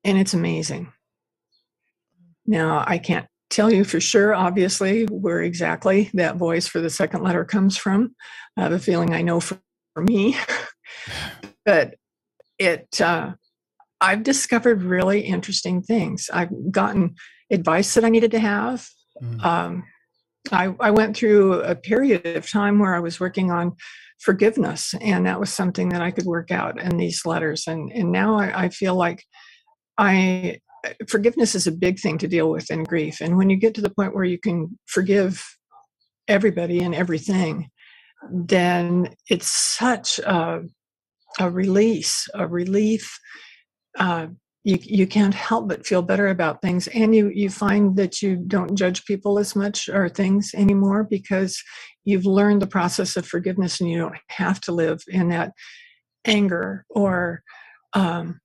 and 0.03 0.17
it's 0.17 0.33
amazing 0.33 0.91
now 2.45 2.83
i 2.87 2.97
can't 2.97 3.27
tell 3.49 3.71
you 3.71 3.83
for 3.83 3.99
sure, 3.99 4.33
obviously, 4.33 5.05
where 5.05 5.41
exactly 5.41 6.09
that 6.13 6.35
voice 6.35 6.67
for 6.67 6.81
the 6.81 6.89
second 6.89 7.23
letter 7.23 7.45
comes 7.45 7.77
from. 7.77 8.15
I 8.57 8.63
have 8.63 8.71
a 8.71 8.79
feeling 8.79 9.13
I 9.13 9.21
know 9.21 9.39
for, 9.39 9.59
for 9.93 10.03
me. 10.03 10.35
but 11.65 11.95
it, 12.59 13.01
uh, 13.01 13.33
I've 14.01 14.23
discovered 14.23 14.83
really 14.83 15.21
interesting 15.21 15.81
things. 15.81 16.29
I've 16.31 16.71
gotten 16.71 17.15
advice 17.51 17.93
that 17.93 18.05
I 18.05 18.09
needed 18.09 18.31
to 18.31 18.39
have. 18.39 18.87
Mm. 19.21 19.43
Um, 19.43 19.83
I, 20.51 20.73
I 20.79 20.91
went 20.91 21.15
through 21.15 21.61
a 21.61 21.75
period 21.75 22.25
of 22.25 22.49
time 22.49 22.79
where 22.79 22.95
I 22.95 22.99
was 22.99 23.19
working 23.19 23.51
on 23.51 23.75
forgiveness, 24.19 24.93
and 25.01 25.25
that 25.25 25.39
was 25.39 25.53
something 25.53 25.89
that 25.89 26.01
I 26.01 26.11
could 26.11 26.25
work 26.25 26.51
out 26.51 26.81
in 26.81 26.97
these 26.97 27.25
letters. 27.25 27.65
And 27.67 27.91
and 27.91 28.11
now 28.11 28.37
I, 28.37 28.65
I 28.65 28.69
feel 28.69 28.95
like 28.95 29.23
I 29.97 30.59
forgiveness 31.07 31.55
is 31.55 31.67
a 31.67 31.71
big 31.71 31.99
thing 31.99 32.17
to 32.19 32.27
deal 32.27 32.49
with 32.49 32.69
in 32.71 32.83
grief. 32.83 33.21
And 33.21 33.37
when 33.37 33.49
you 33.49 33.57
get 33.57 33.75
to 33.75 33.81
the 33.81 33.89
point 33.89 34.15
where 34.15 34.23
you 34.23 34.39
can 34.39 34.77
forgive 34.85 35.43
everybody 36.27 36.79
and 36.79 36.95
everything, 36.95 37.69
then 38.31 39.13
it's 39.29 39.51
such 39.51 40.19
a, 40.19 40.61
a 41.39 41.49
release, 41.49 42.27
a 42.33 42.47
relief. 42.47 43.19
Uh, 43.97 44.27
you, 44.67 44.77
you 44.81 45.07
can't 45.07 45.33
help 45.33 45.69
but 45.69 45.87
feel 45.87 46.01
better 46.01 46.27
about 46.27 46.61
things. 46.61 46.89
And 46.89 47.15
you, 47.15 47.29
you 47.29 47.49
find 47.49 47.95
that 47.95 48.21
you 48.21 48.35
don't 48.35 48.75
judge 48.75 49.05
people 49.05 49.39
as 49.39 49.55
much 49.55 49.87
or 49.87 50.09
things 50.09 50.51
anymore 50.53 51.05
because 51.05 51.63
you've 52.03 52.25
learned 52.25 52.61
the 52.61 52.67
process 52.67 53.15
of 53.15 53.25
forgiveness 53.25 53.79
and 53.79 53.89
you 53.89 53.97
don't 53.97 54.17
have 54.27 54.59
to 54.61 54.73
live 54.73 55.01
in 55.07 55.29
that 55.29 55.53
anger 56.25 56.85
or 56.89 57.43
um, 57.93 58.41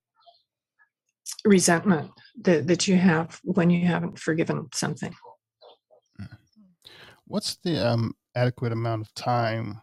resentment 1.44 2.12
that, 2.42 2.68
that 2.68 2.86
you 2.86 2.94
have 2.94 3.40
when 3.42 3.68
you 3.68 3.84
haven't 3.84 4.16
forgiven 4.16 4.68
something. 4.72 5.12
What's 7.26 7.56
the 7.64 7.84
um, 7.84 8.14
adequate 8.36 8.70
amount 8.70 9.02
of 9.02 9.12
time 9.14 9.80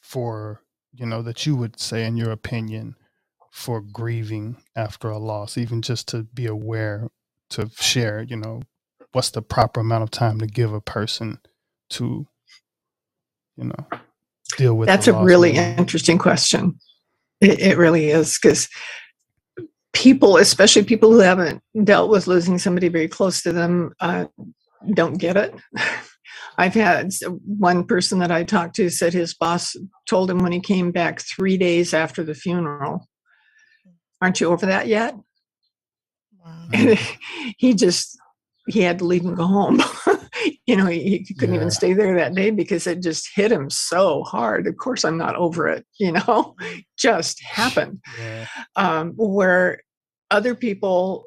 for, 0.00 0.62
you 0.94 1.04
know, 1.04 1.20
that 1.20 1.44
you 1.44 1.56
would 1.56 1.78
say, 1.78 2.06
in 2.06 2.16
your 2.16 2.30
opinion, 2.30 2.96
for 3.58 3.80
grieving 3.80 4.56
after 4.76 5.10
a 5.10 5.18
loss, 5.18 5.58
even 5.58 5.82
just 5.82 6.08
to 6.08 6.22
be 6.22 6.46
aware, 6.46 7.08
to 7.50 7.68
share, 7.78 8.22
you 8.22 8.36
know, 8.36 8.62
what's 9.12 9.30
the 9.30 9.42
proper 9.42 9.80
amount 9.80 10.04
of 10.04 10.10
time 10.10 10.38
to 10.38 10.46
give 10.46 10.72
a 10.72 10.80
person 10.80 11.38
to, 11.90 12.26
you 13.56 13.64
know, 13.64 13.98
deal 14.56 14.74
with 14.74 14.86
that's 14.86 15.08
a 15.08 15.12
really 15.12 15.56
interesting 15.56 16.16
question 16.16 16.78
it, 17.40 17.60
it 17.60 17.78
really 17.78 18.10
is 18.10 18.38
because 18.38 18.68
people, 19.92 20.36
especially 20.36 20.84
people 20.84 21.12
who 21.12 21.18
haven't 21.18 21.62
dealt 21.84 22.10
with 22.10 22.26
losing 22.26 22.58
somebody 22.58 22.88
very 22.88 23.08
close 23.08 23.42
to 23.42 23.52
them, 23.52 23.92
uh, 24.00 24.26
don't 24.94 25.18
get 25.18 25.36
it. 25.36 25.54
I've 26.58 26.74
had 26.74 27.12
one 27.44 27.84
person 27.84 28.18
that 28.18 28.32
I 28.32 28.42
talked 28.42 28.74
to 28.76 28.90
said 28.90 29.12
his 29.12 29.34
boss 29.34 29.76
told 30.08 30.30
him 30.30 30.38
when 30.38 30.50
he 30.52 30.60
came 30.60 30.90
back 30.90 31.20
three 31.20 31.56
days 31.56 31.94
after 31.94 32.24
the 32.24 32.34
funeral, 32.34 33.08
Aren't 34.20 34.40
you 34.40 34.48
over 34.48 34.66
that 34.66 34.88
yet? 34.88 35.14
Wow. 36.44 36.68
And 36.72 36.98
he 37.58 37.74
just, 37.74 38.18
he 38.66 38.80
had 38.80 38.98
to 38.98 39.04
leave 39.04 39.24
and 39.24 39.36
go 39.36 39.46
home. 39.46 39.80
you 40.66 40.76
know, 40.76 40.86
he, 40.86 41.24
he 41.26 41.34
couldn't 41.34 41.54
yeah. 41.54 41.60
even 41.60 41.70
stay 41.70 41.92
there 41.92 42.14
that 42.16 42.34
day 42.34 42.50
because 42.50 42.86
it 42.86 43.02
just 43.02 43.30
hit 43.34 43.50
him 43.52 43.70
so 43.70 44.22
hard. 44.24 44.66
Of 44.66 44.76
course, 44.76 45.04
I'm 45.04 45.16
not 45.16 45.36
over 45.36 45.68
it, 45.68 45.86
you 45.98 46.12
know, 46.12 46.54
just 46.98 47.42
happened. 47.42 48.00
Yeah. 48.18 48.46
Um, 48.76 49.12
where 49.16 49.82
other 50.30 50.54
people 50.54 51.24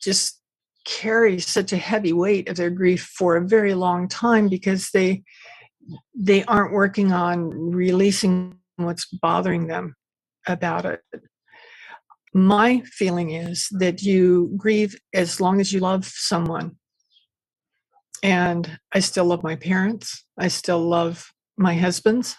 just 0.00 0.40
carry 0.84 1.38
such 1.38 1.72
a 1.72 1.76
heavy 1.76 2.12
weight 2.12 2.48
of 2.48 2.56
their 2.56 2.70
grief 2.70 3.02
for 3.16 3.36
a 3.36 3.46
very 3.46 3.74
long 3.74 4.08
time 4.08 4.48
because 4.48 4.90
they 4.90 5.22
they 6.14 6.44
aren't 6.44 6.72
working 6.72 7.12
on 7.12 7.50
releasing 7.70 8.56
what's 8.76 9.06
bothering 9.06 9.66
them 9.66 9.94
about 10.46 10.86
it 10.86 11.00
my 12.34 12.80
feeling 12.86 13.30
is 13.30 13.68
that 13.72 14.02
you 14.02 14.52
grieve 14.56 14.96
as 15.14 15.40
long 15.40 15.60
as 15.60 15.72
you 15.72 15.80
love 15.80 16.04
someone 16.04 16.76
and 18.22 18.78
i 18.92 18.98
still 18.98 19.24
love 19.24 19.42
my 19.42 19.56
parents 19.56 20.24
i 20.38 20.48
still 20.48 20.80
love 20.80 21.32
my 21.56 21.74
husbands 21.74 22.36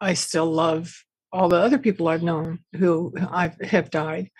i 0.00 0.14
still 0.14 0.50
love 0.50 1.04
all 1.32 1.48
the 1.48 1.56
other 1.56 1.78
people 1.78 2.08
i've 2.08 2.22
known 2.22 2.58
who 2.76 3.12
i 3.30 3.52
have 3.62 3.90
died 3.90 4.30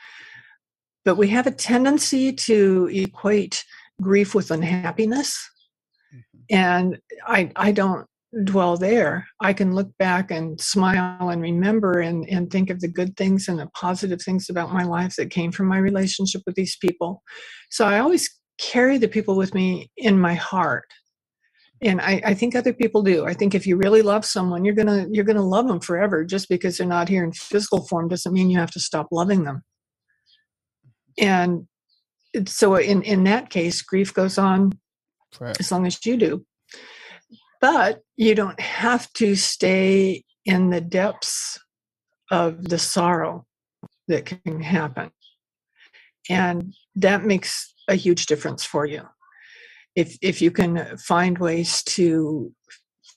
but 1.05 1.17
we 1.17 1.29
have 1.29 1.47
a 1.47 1.51
tendency 1.51 2.33
to 2.33 2.87
equate 2.93 3.65
grief 4.01 4.35
with 4.35 4.51
unhappiness. 4.51 5.49
Mm-hmm. 6.15 6.55
And 6.55 6.99
I, 7.27 7.51
I 7.57 7.73
don't 7.73 8.07
dwell 8.45 8.77
there. 8.77 9.27
I 9.41 9.53
can 9.53 9.75
look 9.75 9.91
back 9.99 10.31
and 10.31 10.61
smile 10.61 11.31
and 11.31 11.41
remember 11.41 12.01
and, 12.01 12.29
and 12.29 12.51
think 12.51 12.71
of 12.71 12.81
the 12.81 12.89
good 12.89 13.17
things 13.17 13.49
and 13.49 13.59
the 13.59 13.69
positive 13.75 14.21
things 14.21 14.51
about 14.51 14.73
my 14.73 14.85
life 14.85 15.17
that 15.17 15.31
came 15.31 15.53
from 15.53 15.67
my 15.67 15.79
relationship 15.79 16.43
with 16.47 16.55
these 16.55 16.77
people. 16.77 17.23
So 17.71 17.87
I 17.87 18.01
always 18.01 18.29
carry 18.61 18.99
the 18.99 19.09
people 19.09 19.37
with 19.37 19.55
me 19.55 19.91
in 19.97 20.21
my 20.21 20.35
heart. 20.35 20.85
And 21.81 22.01
I, 22.01 22.21
I 22.25 22.35
think 22.35 22.55
other 22.55 22.73
people 22.73 23.03
do. 23.03 23.25
I 23.25 23.35
think 23.35 23.55
if 23.55 23.67
you 23.67 23.77
really 23.77 24.03
love 24.03 24.25
someone, 24.25 24.65
you're 24.65 24.75
gonna 24.75 25.07
you're 25.13 25.25
gonna 25.25 25.47
love 25.47 25.69
them 25.69 25.79
forever. 25.79 26.25
Just 26.25 26.49
because 26.49 26.77
they're 26.77 26.89
not 26.89 27.09
here 27.09 27.23
in 27.23 27.31
physical 27.31 27.87
form 27.87 28.09
doesn't 28.09 28.33
mean 28.33 28.51
you 28.51 28.59
have 28.59 28.73
to 28.73 28.81
stop 28.81 29.07
loving 29.13 29.45
them 29.45 29.63
and 31.19 31.67
so 32.47 32.77
in 32.77 33.03
in 33.03 33.25
that 33.25 33.51
case 33.51 33.83
grief 33.83 34.15
goes 34.15 34.39
on 34.39 34.73
right. 35.41 35.59
as 35.59 35.71
long 35.73 35.87
as 35.87 36.05
you 36.07 36.17
do 36.17 36.45
but 37.61 38.01
you 38.17 38.35
don't 38.35 38.61
have 38.61 39.13
to 39.15 39.35
stay 39.35 40.25
in 40.45 40.71
the 40.71 40.81
depths 40.81 41.59
of 42.31 42.65
the 42.65 42.79
sorrow 42.79 43.45
that 44.07 44.27
can 44.27 44.61
happen 44.61 45.11
and 46.31 46.75
that 46.95 47.25
makes 47.25 47.75
a 47.89 47.95
huge 47.95 48.27
difference 48.27 48.65
for 48.65 48.87
you 48.87 49.03
if 49.97 50.17
if 50.23 50.41
you 50.41 50.51
can 50.51 50.97
find 50.99 51.39
ways 51.39 51.83
to 51.83 52.53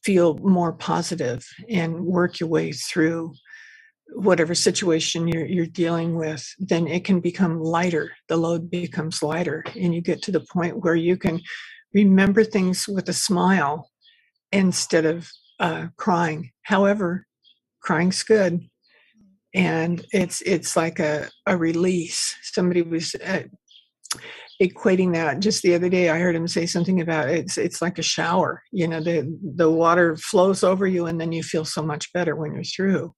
feel 0.04 0.38
more 0.40 0.74
positive 0.74 1.46
and 1.70 2.06
work 2.06 2.40
your 2.40 2.50
way 2.50 2.72
through 2.72 3.34
whatever 4.16 4.56
situation 4.56 5.28
you're, 5.28 5.46
you're 5.46 5.66
dealing 5.66 6.16
with, 6.16 6.46
then 6.60 6.88
it 6.88 7.06
can 7.06 7.20
become 7.20 7.62
lighter. 7.62 8.12
The 8.28 8.38
load 8.38 8.72
becomes 8.72 9.24
lighter, 9.24 9.64
and 9.80 9.94
you 9.94 10.02
get 10.02 10.24
to 10.24 10.32
the 10.32 10.46
point 10.52 10.84
where 10.84 10.96
you 10.96 11.18
can 11.18 11.40
remember 11.94 12.44
things 12.44 12.88
with 12.88 13.08
a 13.10 13.14
smile 13.14 13.91
instead 14.52 15.06
of 15.06 15.30
uh, 15.60 15.88
crying. 15.98 16.52
However, 16.64 17.26
crying's 17.82 18.24
good, 18.24 18.62
and 19.54 20.06
it's 20.12 20.42
it's 20.42 20.76
like 20.76 21.00
a, 21.00 21.30
a 21.46 21.58
release. 21.58 22.36
Somebody 22.42 22.82
was 22.82 23.16
uh, 23.16 23.44
equating 24.62 25.14
that 25.14 25.40
just 25.40 25.62
the 25.62 25.76
other 25.76 25.90
day. 25.90 26.10
I 26.10 26.20
heard 26.20 26.36
him 26.36 26.48
say 26.48 26.66
something 26.66 27.02
about 27.02 27.30
it's 27.30 27.58
it's 27.58 27.82
like 27.82 28.00
a 28.00 28.04
shower. 28.04 28.62
You 28.72 28.88
know, 28.88 29.02
the 29.02 29.38
the 29.56 29.70
water 29.70 30.16
flows 30.18 30.64
over 30.64 30.88
you, 30.88 31.06
and 31.06 31.20
then 31.20 31.32
you 31.32 31.44
feel 31.44 31.66
so 31.66 31.82
much 31.82 32.12
better 32.14 32.36
when 32.36 32.54
you're 32.54 32.64
through 32.64 33.14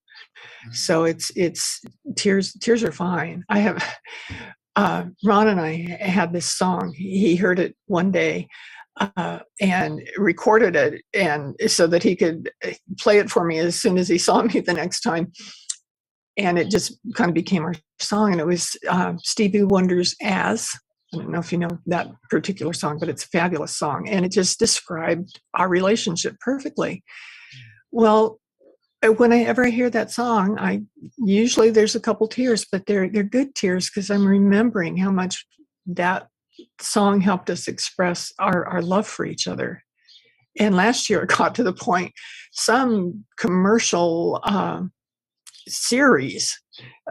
Mm-hmm. 0.65 0.71
So 0.73 1.03
it's 1.03 1.31
it's 1.35 1.81
tears 2.15 2.53
tears 2.53 2.83
are 2.83 2.91
fine. 2.91 3.43
I 3.49 3.59
have 3.59 3.97
uh, 4.75 5.05
Ron 5.23 5.47
and 5.47 5.59
I 5.59 5.97
had 5.99 6.33
this 6.33 6.51
song. 6.51 6.93
He 6.95 7.35
heard 7.35 7.59
it 7.59 7.75
one 7.85 8.11
day 8.11 8.47
uh, 8.99 9.39
and 9.59 10.01
recorded 10.17 10.75
it, 10.75 11.01
and 11.13 11.55
so 11.67 11.87
that 11.87 12.03
he 12.03 12.15
could 12.15 12.51
uh, 12.65 12.71
play 12.99 13.17
it 13.17 13.29
for 13.29 13.43
me 13.43 13.57
as 13.59 13.79
soon 13.79 13.97
as 13.97 14.07
he 14.07 14.17
saw 14.17 14.41
me 14.53 14.59
the 14.59 14.73
next 14.73 15.01
time. 15.01 15.31
And 16.37 16.57
it 16.57 16.71
just 16.71 16.97
kind 17.15 17.29
of 17.29 17.35
became 17.35 17.63
our 17.63 17.75
song, 17.99 18.31
and 18.31 18.41
it 18.41 18.47
was 18.47 18.75
uh, 18.89 19.13
Stevie 19.21 19.63
Wonder's 19.63 20.15
"As." 20.21 20.69
I 21.13 21.17
don't 21.17 21.29
know 21.29 21.39
if 21.39 21.51
you 21.51 21.59
know 21.59 21.69
that 21.85 22.07
particular 22.31 22.73
song, 22.73 22.97
but 22.99 23.07
it's 23.09 23.25
a 23.25 23.29
fabulous 23.29 23.75
song, 23.75 24.09
and 24.09 24.25
it 24.25 24.31
just 24.31 24.57
described 24.57 25.39
our 25.53 25.69
relationship 25.69 26.39
perfectly. 26.39 27.03
Well, 27.91 28.39
uh, 29.03 29.09
whenever 29.09 29.65
I 29.65 29.69
hear 29.69 29.89
that 29.91 30.11
song, 30.11 30.57
I 30.59 30.81
usually 31.17 31.69
there's 31.69 31.95
a 31.95 31.99
couple 31.99 32.27
tears, 32.27 32.65
but 32.71 32.85
they're 32.85 33.09
they're 33.09 33.23
good 33.23 33.53
tears 33.53 33.89
because 33.89 34.09
I'm 34.09 34.25
remembering 34.25 34.97
how 34.97 35.11
much 35.11 35.45
that 35.85 36.27
song 36.79 37.21
helped 37.21 37.49
us 37.49 37.67
express 37.67 38.31
our, 38.39 38.65
our 38.65 38.81
love 38.81 39.07
for 39.07 39.25
each 39.25 39.47
other. 39.47 39.83
and 40.59 40.75
last 40.75 41.09
year 41.09 41.23
it 41.23 41.29
got 41.29 41.55
to 41.55 41.63
the 41.63 41.73
point 41.73 42.11
some 42.51 43.23
commercial 43.37 44.39
uh, 44.43 44.81
series 45.67 46.59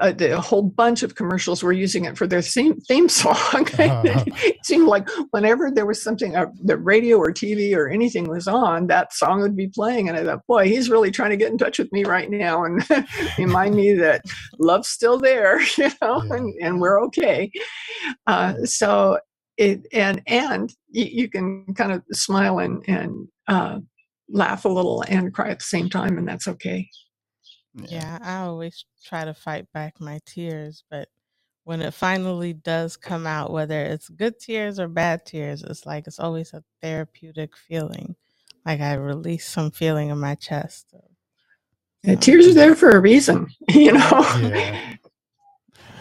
uh, 0.00 0.12
a 0.18 0.40
whole 0.40 0.62
bunch 0.62 1.02
of 1.02 1.14
commercials 1.14 1.62
were 1.62 1.72
using 1.72 2.04
it 2.04 2.16
for 2.16 2.26
their 2.26 2.42
theme, 2.42 2.80
theme 2.80 3.08
song. 3.08 3.36
Uh-huh. 3.82 4.24
it 4.26 4.64
seemed 4.64 4.86
like 4.86 5.08
whenever 5.30 5.70
there 5.70 5.86
was 5.86 6.02
something, 6.02 6.36
uh, 6.36 6.46
the 6.62 6.76
radio 6.76 7.16
or 7.16 7.32
TV 7.32 7.74
or 7.74 7.88
anything 7.88 8.28
was 8.28 8.46
on, 8.46 8.86
that 8.86 9.12
song 9.12 9.40
would 9.40 9.56
be 9.56 9.68
playing. 9.68 10.08
And 10.08 10.16
I 10.16 10.24
thought, 10.24 10.46
boy, 10.46 10.68
he's 10.68 10.90
really 10.90 11.10
trying 11.10 11.30
to 11.30 11.36
get 11.36 11.50
in 11.50 11.58
touch 11.58 11.78
with 11.78 11.92
me 11.92 12.04
right 12.04 12.30
now 12.30 12.64
and 12.64 12.84
remind 13.38 13.74
me 13.74 13.94
that 13.94 14.22
love's 14.58 14.88
still 14.88 15.18
there, 15.18 15.60
you 15.76 15.90
know, 16.00 16.22
yeah. 16.22 16.34
and, 16.34 16.54
and 16.60 16.80
we're 16.80 17.02
okay. 17.04 17.50
Uh, 18.26 18.54
so 18.64 19.18
it, 19.56 19.86
and, 19.92 20.22
and 20.26 20.72
you, 20.88 21.04
you, 21.04 21.28
can 21.28 21.74
kind 21.74 21.92
of 21.92 22.02
smile 22.12 22.58
and, 22.58 22.82
and 22.88 23.28
uh, 23.48 23.78
laugh 24.28 24.64
a 24.64 24.68
little 24.68 25.02
and 25.08 25.32
cry 25.32 25.50
at 25.50 25.58
the 25.58 25.64
same 25.64 25.88
time, 25.88 26.18
and 26.18 26.26
that's 26.26 26.48
okay. 26.48 26.88
Yeah. 27.74 27.86
yeah, 27.90 28.18
I 28.22 28.44
always 28.44 28.84
try 29.04 29.24
to 29.24 29.34
fight 29.34 29.66
back 29.72 30.00
my 30.00 30.20
tears, 30.26 30.84
but 30.90 31.08
when 31.64 31.80
it 31.80 31.94
finally 31.94 32.52
does 32.52 32.96
come 32.96 33.26
out, 33.26 33.52
whether 33.52 33.80
it's 33.82 34.08
good 34.08 34.38
tears 34.38 34.80
or 34.80 34.88
bad 34.88 35.24
tears, 35.24 35.62
it's 35.62 35.86
like 35.86 36.06
it's 36.06 36.18
always 36.18 36.52
a 36.52 36.64
therapeutic 36.82 37.56
feeling. 37.56 38.16
Like 38.66 38.80
I 38.80 38.94
release 38.94 39.48
some 39.48 39.70
feeling 39.70 40.10
in 40.10 40.18
my 40.18 40.34
chest. 40.34 40.86
So. 40.90 41.00
Yeah, 42.02 42.16
tears 42.16 42.48
are 42.48 42.54
there 42.54 42.74
for 42.74 42.90
a 42.90 43.00
reason, 43.00 43.48
you 43.68 43.92
know. 43.92 44.26
Yeah. 44.40 44.96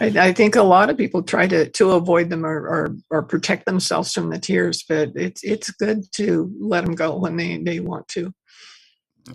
I, 0.00 0.06
I, 0.28 0.32
think 0.32 0.56
a 0.56 0.62
lot 0.62 0.90
of 0.90 0.96
people 0.96 1.22
try 1.22 1.46
to 1.46 1.68
to 1.70 1.92
avoid 1.92 2.30
them 2.30 2.44
or, 2.44 2.66
or, 2.66 2.96
or 3.10 3.22
protect 3.22 3.66
themselves 3.66 4.12
from 4.12 4.30
the 4.30 4.38
tears, 4.38 4.84
but 4.88 5.12
it's 5.14 5.42
it's 5.44 5.70
good 5.70 6.04
to 6.16 6.52
let 6.60 6.84
them 6.84 6.94
go 6.94 7.16
when 7.16 7.36
they 7.36 7.58
they 7.58 7.80
want 7.80 8.08
to. 8.08 8.32
Yeah. 9.28 9.34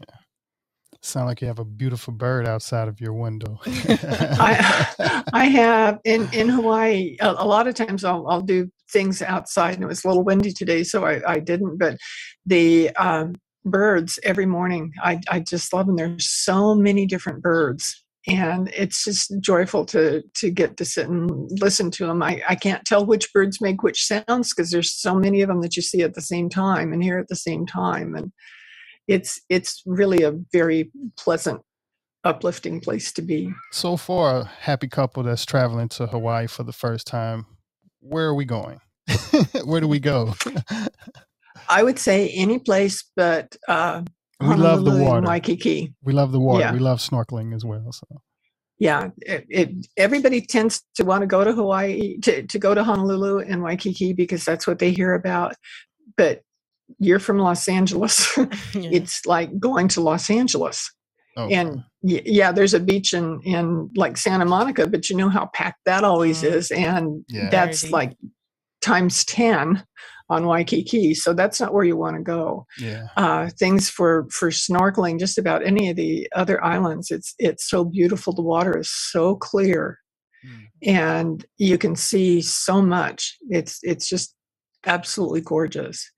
Sound 1.01 1.27
like 1.27 1.41
you 1.41 1.47
have 1.47 1.59
a 1.59 1.65
beautiful 1.65 2.13
bird 2.13 2.47
outside 2.47 2.87
of 2.87 2.99
your 2.99 3.13
window. 3.13 3.59
I, 3.65 5.23
I 5.31 5.45
have 5.45 5.99
in 6.03 6.27
in 6.33 6.49
Hawaii. 6.49 7.15
A, 7.21 7.29
a, 7.37 7.45
lot 7.45 7.67
of 7.67 7.75
times 7.75 8.03
I'll 8.03 8.27
I'll 8.27 8.41
do 8.41 8.69
things 8.91 9.21
outside, 9.21 9.75
and 9.75 9.83
it 9.83 9.87
was 9.87 10.03
a 10.03 10.07
little 10.07 10.23
windy 10.23 10.51
today, 10.51 10.83
so 10.83 11.05
I, 11.05 11.21
I 11.25 11.39
didn't. 11.39 11.77
But 11.77 11.97
the 12.45 12.89
um, 12.97 13.35
birds 13.63 14.19
every 14.23 14.45
morning, 14.45 14.91
I 15.01 15.21
I 15.29 15.39
just 15.39 15.71
love 15.71 15.85
them. 15.85 15.95
There's 15.95 16.29
so 16.29 16.75
many 16.75 17.05
different 17.05 17.41
birds, 17.41 18.03
and 18.27 18.69
it's 18.75 19.05
just 19.05 19.33
joyful 19.39 19.85
to 19.85 20.21
to 20.35 20.49
get 20.49 20.77
to 20.77 20.85
sit 20.85 21.07
and 21.07 21.49
listen 21.61 21.89
to 21.91 22.05
them. 22.05 22.21
I 22.21 22.41
I 22.47 22.55
can't 22.55 22.85
tell 22.85 23.05
which 23.05 23.31
birds 23.33 23.61
make 23.61 23.83
which 23.83 24.05
sounds 24.05 24.53
because 24.53 24.71
there's 24.71 24.93
so 24.93 25.15
many 25.15 25.41
of 25.41 25.47
them 25.47 25.61
that 25.61 25.75
you 25.75 25.81
see 25.81 26.01
at 26.01 26.13
the 26.13 26.21
same 26.21 26.49
time 26.49 26.93
and 26.93 27.03
hear 27.03 27.17
at 27.17 27.29
the 27.29 27.35
same 27.35 27.65
time, 27.65 28.15
and 28.15 28.31
it's 29.07 29.41
it's 29.49 29.81
really 29.85 30.23
a 30.23 30.33
very 30.51 30.91
pleasant 31.17 31.61
uplifting 32.23 32.81
place 32.81 33.13
to 33.13 33.21
be. 33.21 33.49
So 33.71 33.95
for 33.95 34.29
a 34.29 34.43
happy 34.43 34.87
couple 34.87 35.23
that's 35.23 35.45
traveling 35.45 35.87
to 35.89 36.07
hawaii 36.07 36.47
for 36.47 36.63
the 36.63 36.73
first 36.73 37.07
time 37.07 37.45
where 37.99 38.27
are 38.27 38.35
we 38.35 38.45
going? 38.45 38.79
Where 39.65 39.81
do 39.81 39.87
we 39.87 39.99
go? 39.99 40.33
I 41.69 41.83
would 41.83 41.99
say 41.99 42.29
any 42.29 42.59
place 42.59 43.03
but 43.15 43.55
uh 43.67 44.03
we 44.39 44.55
love 44.55 44.85
the 44.85 44.91
water 44.91 45.25
waikiki 45.27 45.93
we 46.03 46.13
love 46.13 46.31
the 46.31 46.39
water 46.39 46.59
yeah. 46.59 46.73
we 46.73 46.79
love 46.79 46.99
snorkeling 46.99 47.55
as 47.55 47.65
well 47.65 47.91
so 47.91 48.05
yeah 48.79 49.09
it, 49.17 49.45
it, 49.49 49.87
everybody 49.97 50.41
tends 50.41 50.83
to 50.95 51.03
want 51.03 51.21
to 51.21 51.27
go 51.27 51.43
to 51.43 51.53
hawaii 51.53 52.17
to, 52.19 52.43
to 52.43 52.59
go 52.59 52.75
to 52.75 52.83
honolulu 52.83 53.39
and 53.39 53.63
waikiki 53.63 54.13
because 54.13 54.45
that's 54.45 54.67
what 54.67 54.79
they 54.79 54.91
hear 54.91 55.13
about 55.13 55.55
but 56.15 56.41
you're 56.99 57.19
from 57.19 57.37
Los 57.37 57.67
Angeles. 57.67 58.37
yeah. 58.37 58.45
It's 58.73 59.25
like 59.25 59.59
going 59.59 59.87
to 59.89 60.01
Los 60.01 60.29
Angeles. 60.29 60.91
Okay. 61.37 61.53
And 61.53 61.83
yeah, 62.01 62.51
there's 62.51 62.73
a 62.73 62.79
beach 62.79 63.13
in 63.13 63.39
in 63.43 63.91
like 63.95 64.17
Santa 64.17 64.45
Monica, 64.45 64.87
but 64.87 65.09
you 65.09 65.15
know 65.15 65.29
how 65.29 65.47
packed 65.53 65.81
that 65.85 66.03
always 66.03 66.41
mm. 66.41 66.51
is, 66.51 66.71
and 66.71 67.23
yeah. 67.27 67.49
that's 67.51 67.91
like 67.91 68.17
times 68.81 69.23
ten 69.23 69.83
on 70.29 70.45
Waikiki. 70.45 71.13
So 71.13 71.33
that's 71.33 71.59
not 71.59 71.73
where 71.73 71.83
you 71.83 71.95
want 71.95 72.17
to 72.17 72.23
go. 72.23 72.65
Yeah. 72.79 73.07
Uh, 73.15 73.49
things 73.57 73.89
for 73.89 74.27
for 74.31 74.49
snorkeling, 74.49 75.19
just 75.19 75.37
about 75.37 75.65
any 75.65 75.89
of 75.89 75.95
the 75.95 76.27
other 76.35 76.63
islands. 76.63 77.11
It's 77.11 77.33
it's 77.39 77.69
so 77.69 77.85
beautiful. 77.85 78.33
The 78.33 78.41
water 78.41 78.77
is 78.77 78.91
so 78.91 79.35
clear, 79.35 79.99
mm. 80.45 80.67
and 80.83 81.45
you 81.57 81.77
can 81.77 81.95
see 81.95 82.41
so 82.41 82.81
much. 82.81 83.37
It's 83.49 83.79
it's 83.83 84.07
just 84.09 84.35
absolutely 84.85 85.41
gorgeous. 85.41 86.09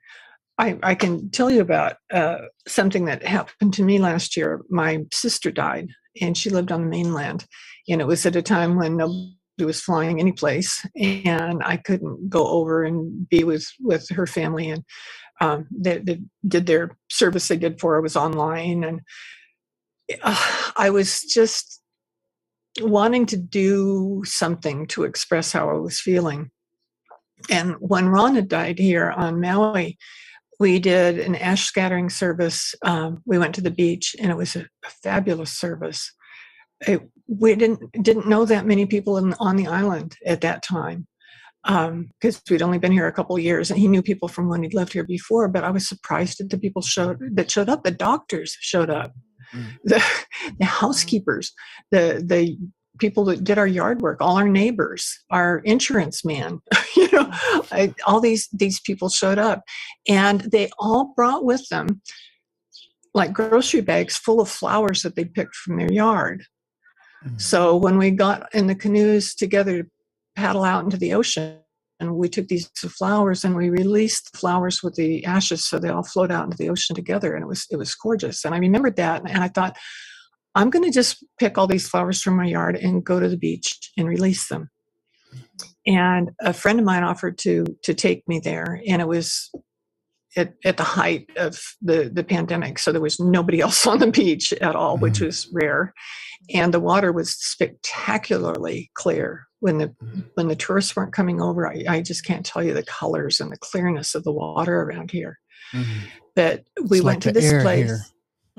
I, 0.57 0.77
I 0.83 0.93
can 0.93 1.31
tell 1.31 1.49
you 1.49 1.61
about 1.61 1.95
uh, 2.11 2.39
something 2.67 3.05
that 3.05 3.25
happened 3.25 3.73
to 3.75 3.83
me 3.83 3.97
last 3.97 4.35
year. 4.35 4.61
My 4.69 5.05
sister 5.13 5.51
died, 5.51 5.87
and 6.21 6.37
she 6.37 6.49
lived 6.49 6.73
on 6.73 6.81
the 6.81 6.89
mainland, 6.89 7.45
and 7.87 8.01
it 8.01 8.07
was 8.07 8.25
at 8.25 8.35
a 8.35 8.41
time 8.41 8.75
when 8.75 8.97
nobody 8.97 9.38
was 9.65 9.81
flying 9.81 10.19
any 10.19 10.31
place, 10.31 10.85
and 10.95 11.63
I 11.63 11.77
couldn't 11.77 12.29
go 12.29 12.47
over 12.47 12.83
and 12.83 13.27
be 13.29 13.43
with 13.43 13.65
with 13.79 14.07
her 14.09 14.27
family. 14.27 14.69
And 14.69 14.83
um, 15.41 15.67
they, 15.71 15.99
they, 15.99 16.19
did 16.47 16.65
their 16.65 16.97
service 17.09 17.47
they 17.47 17.57
did 17.57 17.79
for 17.79 17.93
her 17.93 18.01
was 18.01 18.15
online, 18.15 18.83
and 18.83 19.01
uh, 20.21 20.71
I 20.75 20.89
was 20.89 21.23
just 21.23 21.81
wanting 22.81 23.25
to 23.27 23.37
do 23.37 24.21
something 24.25 24.87
to 24.87 25.03
express 25.03 25.51
how 25.51 25.69
I 25.69 25.73
was 25.73 25.99
feeling. 25.99 26.51
And 27.49 27.75
when 27.79 28.09
Ron 28.09 28.35
had 28.35 28.49
died 28.49 28.79
here 28.79 29.11
on 29.11 29.39
Maui, 29.39 29.97
we 30.59 30.79
did 30.79 31.19
an 31.19 31.35
ash 31.35 31.63
scattering 31.65 32.09
service. 32.09 32.75
Um, 32.83 33.23
we 33.25 33.37
went 33.37 33.55
to 33.55 33.61
the 33.61 33.71
beach, 33.71 34.15
and 34.19 34.29
it 34.29 34.35
was 34.35 34.55
a, 34.55 34.61
a 34.85 34.89
fabulous 35.03 35.51
service. 35.51 36.13
It, 36.81 37.01
we 37.29 37.55
didn't 37.55 37.79
didn't 38.03 38.27
know 38.27 38.43
that 38.45 38.65
many 38.65 38.85
people 38.85 39.17
in, 39.17 39.33
on 39.39 39.55
the 39.55 39.67
island 39.67 40.17
at 40.25 40.41
that 40.41 40.63
time 40.63 41.07
because 41.63 42.35
um, 42.35 42.41
we'd 42.49 42.61
only 42.61 42.79
been 42.79 42.91
here 42.91 43.07
a 43.07 43.13
couple 43.13 43.37
years, 43.37 43.69
and 43.69 43.79
he 43.79 43.87
knew 43.87 44.01
people 44.01 44.27
from 44.27 44.49
when 44.49 44.63
he'd 44.63 44.73
lived 44.73 44.93
here 44.93 45.03
before. 45.03 45.47
But 45.47 45.63
I 45.63 45.69
was 45.69 45.87
surprised 45.87 46.39
that 46.39 46.49
the 46.49 46.57
people 46.57 46.81
showed 46.81 47.19
that 47.35 47.51
showed 47.51 47.69
up. 47.69 47.83
The 47.83 47.91
doctors 47.91 48.57
showed 48.59 48.89
up, 48.89 49.13
mm. 49.53 49.65
the 49.83 50.03
the 50.59 50.65
housekeepers, 50.65 51.53
the 51.91 52.23
the 52.25 52.57
people 52.97 53.23
that 53.25 53.43
did 53.43 53.57
our 53.57 53.67
yard 53.67 54.01
work, 54.01 54.17
all 54.19 54.37
our 54.37 54.47
neighbors, 54.47 55.19
our 55.29 55.59
insurance 55.59 56.25
man, 56.25 56.59
you 56.95 57.09
know, 57.11 57.29
I, 57.71 57.93
all 58.07 58.19
these 58.19 58.47
these 58.53 58.79
people 58.79 59.09
showed 59.09 59.37
up, 59.37 59.63
and 60.07 60.41
they 60.41 60.69
all 60.79 61.13
brought 61.15 61.45
with 61.45 61.67
them 61.69 62.01
like 63.13 63.33
grocery 63.33 63.81
bags 63.81 64.17
full 64.17 64.39
of 64.39 64.49
flowers 64.49 65.01
that 65.01 65.15
they 65.15 65.25
picked 65.25 65.55
from 65.55 65.77
their 65.77 65.91
yard. 65.91 66.45
Mm-hmm. 67.25 67.37
So 67.37 67.75
when 67.75 67.97
we 67.97 68.11
got 68.11 68.53
in 68.53 68.67
the 68.67 68.75
canoes 68.75 69.35
together 69.35 69.83
to 69.83 69.89
paddle 70.35 70.63
out 70.63 70.83
into 70.83 70.97
the 70.97 71.13
ocean, 71.13 71.59
and 72.01 72.15
we 72.15 72.29
took 72.29 72.47
these 72.47 72.67
flowers 72.67 73.43
and 73.43 73.57
we 73.57 73.69
released 73.69 74.31
the 74.31 74.37
flowers 74.37 74.81
with 74.81 74.95
the 74.95 75.25
ashes 75.25 75.65
so 75.65 75.77
they 75.77 75.89
all 75.89 76.03
float 76.03 76.31
out 76.31 76.45
into 76.45 76.55
the 76.55 76.69
ocean 76.69 76.95
together 76.95 77.35
and 77.35 77.43
it 77.43 77.47
was 77.47 77.67
it 77.71 77.75
was 77.75 77.93
gorgeous 77.93 78.45
and 78.45 78.55
i 78.55 78.57
remembered 78.57 78.95
that 78.95 79.21
and 79.29 79.43
i 79.43 79.49
thought 79.49 79.75
I'm 80.55 80.69
going 80.69 80.85
to 80.85 80.91
just 80.91 81.23
pick 81.39 81.57
all 81.57 81.67
these 81.67 81.87
flowers 81.87 82.21
from 82.21 82.35
my 82.35 82.45
yard 82.45 82.75
and 82.75 83.03
go 83.03 83.19
to 83.19 83.29
the 83.29 83.37
beach 83.37 83.91
and 83.97 84.07
release 84.07 84.47
them. 84.47 84.69
And 85.85 86.31
a 86.41 86.53
friend 86.53 86.79
of 86.79 86.85
mine 86.85 87.03
offered 87.03 87.37
to 87.39 87.65
to 87.83 87.93
take 87.93 88.27
me 88.27 88.39
there, 88.39 88.81
and 88.87 89.01
it 89.01 89.07
was 89.07 89.51
at, 90.35 90.53
at 90.63 90.77
the 90.77 90.83
height 90.83 91.29
of 91.37 91.59
the 91.81 92.09
the 92.13 92.23
pandemic, 92.23 92.79
so 92.79 92.91
there 92.91 93.01
was 93.01 93.19
nobody 93.19 93.61
else 93.61 93.85
on 93.87 93.99
the 93.99 94.11
beach 94.11 94.53
at 94.53 94.75
all, 94.75 94.95
mm-hmm. 94.95 95.03
which 95.03 95.21
was 95.21 95.49
rare. 95.53 95.93
And 96.53 96.73
the 96.73 96.79
water 96.79 97.11
was 97.11 97.31
spectacularly 97.31 98.91
clear 98.93 99.45
when 99.59 99.77
the 99.77 99.87
mm-hmm. 99.87 100.21
when 100.35 100.47
the 100.47 100.55
tourists 100.55 100.95
weren't 100.95 101.13
coming 101.13 101.41
over. 101.41 101.67
I, 101.67 101.83
I, 101.87 102.01
just 102.01 102.25
can't 102.25 102.45
tell 102.45 102.63
you 102.63 102.73
the 102.73 102.83
colors 102.83 103.39
and 103.39 103.51
the 103.51 103.57
clearness 103.57 104.15
of 104.15 104.23
the 104.23 104.31
water 104.31 104.81
around 104.81 105.11
here. 105.11 105.37
Mm-hmm. 105.73 106.05
But 106.35 106.63
we 106.89 106.97
it's 106.97 107.05
went 107.05 107.25
like 107.25 107.33
to 107.33 107.39
this 107.39 107.61
place. 107.61 107.91
Mm-hmm. 107.91 108.05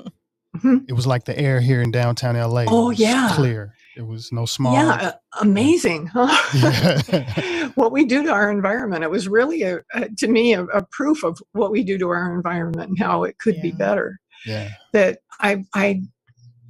It 0.88 0.94
was 0.94 1.06
like 1.06 1.24
the 1.24 1.38
air 1.38 1.60
here 1.60 1.80
in 1.80 1.90
downtown 1.92 2.34
LA. 2.34 2.64
Oh 2.66 2.90
yeah, 2.90 3.30
clear. 3.32 3.72
It 3.96 4.06
was 4.06 4.30
no 4.30 4.46
small. 4.46 4.74
Yeah, 4.74 5.12
amazing. 5.40 6.06
Huh? 6.06 6.28
Yeah. 6.54 7.68
what 7.74 7.92
we 7.92 8.04
do 8.04 8.22
to 8.22 8.32
our 8.32 8.50
environment. 8.50 9.02
It 9.04 9.10
was 9.10 9.28
really 9.28 9.62
a, 9.62 9.80
a 9.94 10.08
to 10.18 10.28
me 10.28 10.54
a, 10.54 10.64
a, 10.66 10.86
proof 10.92 11.24
of 11.24 11.38
what 11.52 11.72
we 11.72 11.82
do 11.82 11.98
to 11.98 12.08
our 12.08 12.34
environment 12.34 12.90
and 12.90 12.98
how 12.98 13.24
it 13.24 13.38
could 13.38 13.56
yeah. 13.56 13.62
be 13.62 13.72
better. 13.72 14.20
Yeah. 14.46 14.70
That 14.92 15.18
I 15.40 15.64
I 15.74 16.02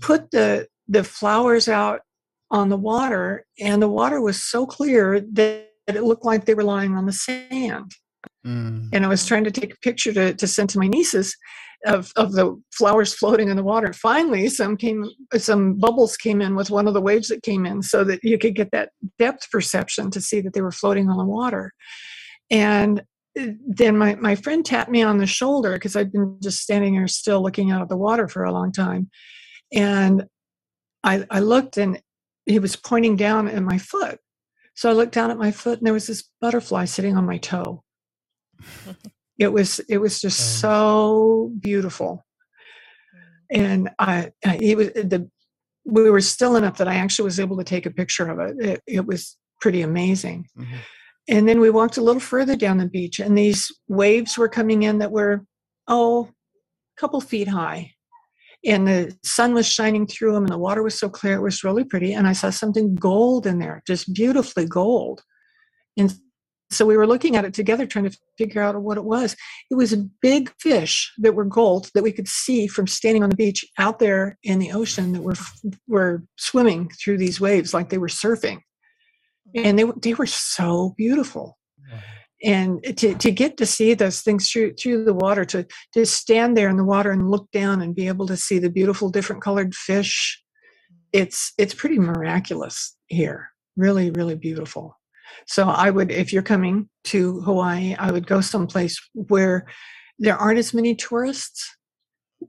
put 0.00 0.30
the 0.30 0.66
the 0.88 1.04
flowers 1.04 1.68
out 1.68 2.00
on 2.50 2.68
the 2.68 2.76
water, 2.76 3.46
and 3.60 3.80
the 3.80 3.88
water 3.88 4.20
was 4.20 4.42
so 4.42 4.66
clear 4.66 5.20
that 5.20 5.70
it 5.86 6.02
looked 6.02 6.24
like 6.24 6.44
they 6.44 6.54
were 6.54 6.64
lying 6.64 6.96
on 6.96 7.06
the 7.06 7.12
sand. 7.12 7.92
Mm. 8.46 8.88
And 8.92 9.04
I 9.04 9.08
was 9.08 9.26
trying 9.26 9.44
to 9.44 9.50
take 9.50 9.74
a 9.74 9.78
picture 9.78 10.12
to, 10.12 10.34
to 10.34 10.46
send 10.46 10.70
to 10.70 10.78
my 10.78 10.88
nieces, 10.88 11.36
of, 11.86 12.12
of 12.16 12.32
the 12.32 12.60
flowers 12.72 13.14
floating 13.14 13.48
in 13.48 13.56
the 13.56 13.62
water. 13.62 13.92
Finally, 13.92 14.48
some 14.48 14.76
came, 14.76 15.06
some 15.36 15.74
bubbles 15.74 16.16
came 16.16 16.42
in 16.42 16.54
with 16.54 16.70
one 16.70 16.86
of 16.86 16.94
the 16.94 17.00
waves 17.00 17.28
that 17.28 17.42
came 17.42 17.66
in, 17.66 17.82
so 17.82 18.04
that 18.04 18.22
you 18.22 18.38
could 18.38 18.54
get 18.54 18.70
that 18.72 18.90
depth 19.18 19.50
perception 19.50 20.10
to 20.10 20.20
see 20.20 20.40
that 20.40 20.52
they 20.52 20.60
were 20.60 20.72
floating 20.72 21.08
on 21.08 21.16
the 21.16 21.24
water. 21.24 21.72
And 22.50 23.02
eh, 23.36 23.52
then 23.66 23.96
my, 23.96 24.14
my 24.16 24.34
friend 24.34 24.64
tapped 24.64 24.90
me 24.90 25.02
on 25.02 25.18
the 25.18 25.26
shoulder 25.26 25.74
because 25.74 25.96
I'd 25.96 26.12
been 26.12 26.38
just 26.42 26.60
standing 26.60 26.94
there 26.94 27.08
still 27.08 27.42
looking 27.42 27.70
out 27.70 27.82
at 27.82 27.88
the 27.88 27.96
water 27.96 28.28
for 28.28 28.44
a 28.44 28.52
long 28.52 28.72
time. 28.72 29.10
And 29.72 30.26
I, 31.02 31.26
I 31.30 31.40
looked 31.40 31.76
and 31.76 32.00
he 32.46 32.58
was 32.58 32.76
pointing 32.76 33.16
down 33.16 33.48
at 33.48 33.62
my 33.62 33.78
foot. 33.78 34.18
So 34.74 34.90
I 34.90 34.92
looked 34.92 35.12
down 35.12 35.30
at 35.30 35.38
my 35.38 35.50
foot 35.50 35.78
and 35.78 35.86
there 35.86 35.94
was 35.94 36.06
this 36.06 36.28
butterfly 36.40 36.86
sitting 36.86 37.16
on 37.16 37.26
my 37.26 37.38
toe. 37.38 37.82
it 39.40 39.52
was 39.52 39.80
it 39.88 39.98
was 39.98 40.20
just 40.20 40.60
so 40.60 41.50
beautiful. 41.58 42.24
And 43.50 43.90
I, 43.98 44.30
I 44.44 44.58
he 44.58 44.74
was 44.76 44.88
the 44.88 45.28
we 45.86 46.10
were 46.10 46.20
still 46.20 46.56
enough 46.56 46.76
that 46.76 46.86
I 46.86 46.96
actually 46.96 47.24
was 47.24 47.40
able 47.40 47.56
to 47.56 47.64
take 47.64 47.86
a 47.86 47.90
picture 47.90 48.28
of 48.28 48.38
it. 48.38 48.56
It, 48.64 48.82
it 48.86 49.06
was 49.06 49.38
pretty 49.60 49.80
amazing. 49.80 50.46
Mm-hmm. 50.56 50.76
And 51.28 51.48
then 51.48 51.58
we 51.58 51.70
walked 51.70 51.96
a 51.96 52.02
little 52.02 52.20
further 52.20 52.54
down 52.54 52.78
the 52.78 52.86
beach, 52.86 53.18
and 53.18 53.36
these 53.36 53.72
waves 53.88 54.36
were 54.36 54.48
coming 54.48 54.82
in 54.82 54.98
that 54.98 55.10
were, 55.10 55.44
oh, 55.88 56.24
a 56.24 57.00
couple 57.00 57.20
feet 57.20 57.48
high. 57.48 57.92
And 58.64 58.86
the 58.86 59.16
sun 59.22 59.54
was 59.54 59.66
shining 59.66 60.06
through 60.06 60.34
them, 60.34 60.44
and 60.44 60.52
the 60.52 60.58
water 60.58 60.82
was 60.82 60.98
so 60.98 61.08
clear, 61.08 61.36
it 61.36 61.42
was 61.42 61.64
really 61.64 61.84
pretty. 61.84 62.12
And 62.12 62.26
I 62.26 62.34
saw 62.34 62.50
something 62.50 62.94
gold 62.94 63.46
in 63.46 63.58
there, 63.58 63.82
just 63.86 64.12
beautifully 64.12 64.66
gold. 64.66 65.22
And 65.96 66.12
so 66.72 66.86
we 66.86 66.96
were 66.96 67.06
looking 67.06 67.34
at 67.36 67.44
it 67.44 67.52
together, 67.52 67.84
trying 67.84 68.08
to 68.08 68.16
figure 68.38 68.62
out 68.62 68.80
what 68.80 68.96
it 68.96 69.04
was. 69.04 69.36
It 69.70 69.74
was 69.74 69.92
a 69.92 70.08
big 70.22 70.52
fish 70.60 71.12
that 71.18 71.34
were 71.34 71.44
gold 71.44 71.90
that 71.94 72.04
we 72.04 72.12
could 72.12 72.28
see 72.28 72.68
from 72.68 72.86
standing 72.86 73.24
on 73.24 73.30
the 73.30 73.36
beach 73.36 73.64
out 73.78 73.98
there 73.98 74.38
in 74.44 74.60
the 74.60 74.70
ocean 74.70 75.12
that 75.12 75.22
were 75.22 75.34
were 75.88 76.24
swimming 76.36 76.90
through 76.90 77.18
these 77.18 77.40
waves 77.40 77.74
like 77.74 77.88
they 77.88 77.98
were 77.98 78.06
surfing. 78.06 78.60
And 79.54 79.78
they 79.78 79.84
they 80.00 80.14
were 80.14 80.26
so 80.26 80.94
beautiful. 80.96 81.58
And 82.42 82.82
to, 82.96 83.14
to 83.16 83.30
get 83.30 83.58
to 83.58 83.66
see 83.66 83.92
those 83.92 84.22
things 84.22 84.50
through 84.50 84.74
through 84.74 85.04
the 85.04 85.12
water 85.12 85.44
to 85.46 85.66
to 85.92 86.06
stand 86.06 86.56
there 86.56 86.68
in 86.68 86.76
the 86.76 86.84
water 86.84 87.10
and 87.10 87.30
look 87.30 87.50
down 87.50 87.82
and 87.82 87.96
be 87.96 88.06
able 88.06 88.26
to 88.28 88.36
see 88.36 88.58
the 88.60 88.70
beautiful 88.70 89.10
different 89.10 89.42
colored 89.42 89.74
fish 89.74 90.42
it's 91.12 91.52
it's 91.58 91.74
pretty 91.74 91.98
miraculous 91.98 92.96
here. 93.08 93.50
Really 93.76 94.12
really 94.12 94.36
beautiful 94.36 94.99
so 95.46 95.68
i 95.68 95.90
would 95.90 96.10
if 96.10 96.32
you're 96.32 96.42
coming 96.42 96.88
to 97.04 97.40
hawaii 97.40 97.94
i 97.98 98.10
would 98.10 98.26
go 98.26 98.40
someplace 98.40 99.00
where 99.12 99.66
there 100.20 100.36
aren't 100.36 100.58
as 100.58 100.72
many 100.72 100.94
tourists. 100.94 101.76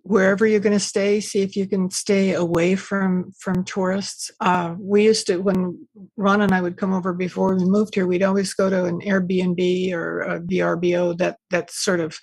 Wherever 0.03 0.47
you're 0.47 0.61
going 0.61 0.77
to 0.77 0.79
stay 0.79 1.19
see 1.19 1.41
if 1.41 1.57
you 1.57 1.67
can 1.67 1.91
stay 1.91 2.33
away 2.33 2.75
from 2.75 3.33
from 3.37 3.65
tourists. 3.65 4.31
Uh, 4.39 4.75
we 4.79 5.03
used 5.03 5.27
to 5.27 5.39
when 5.39 5.85
ron 6.15 6.39
and 6.39 6.53
i 6.53 6.61
would 6.61 6.77
come 6.77 6.93
over 6.93 7.11
before 7.11 7.53
we 7.53 7.65
moved 7.65 7.95
here 7.95 8.07
we'd 8.07 8.23
always 8.23 8.53
go 8.53 8.69
to 8.69 8.85
an 8.85 9.01
airbnb 9.01 9.91
or 9.91 10.21
a 10.21 10.39
vrbo 10.39 11.17
that 11.17 11.37
that 11.49 11.69
sort 11.69 11.99
of 11.99 12.17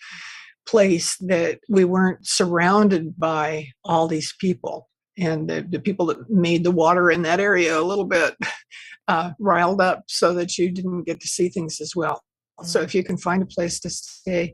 place 0.66 1.16
that 1.18 1.60
we 1.68 1.84
weren't 1.84 2.26
surrounded 2.26 3.18
by 3.18 3.66
all 3.84 4.08
these 4.08 4.34
people 4.40 4.88
and 5.18 5.50
the, 5.50 5.60
the 5.68 5.80
people 5.80 6.06
that 6.06 6.30
made 6.30 6.64
the 6.64 6.70
water 6.70 7.10
in 7.10 7.20
that 7.22 7.38
area 7.38 7.78
a 7.78 7.82
little 7.82 8.06
bit 8.06 8.34
uh, 9.08 9.30
riled 9.38 9.80
up 9.80 10.04
so 10.06 10.32
that 10.32 10.56
you 10.58 10.70
didn't 10.70 11.04
get 11.04 11.20
to 11.20 11.28
see 11.28 11.48
things 11.48 11.80
as 11.80 11.96
well 11.96 12.22
so 12.62 12.80
mm. 12.80 12.84
if 12.84 12.94
you 12.94 13.02
can 13.02 13.16
find 13.16 13.42
a 13.42 13.46
place 13.46 13.80
to 13.80 13.90
stay 13.90 14.52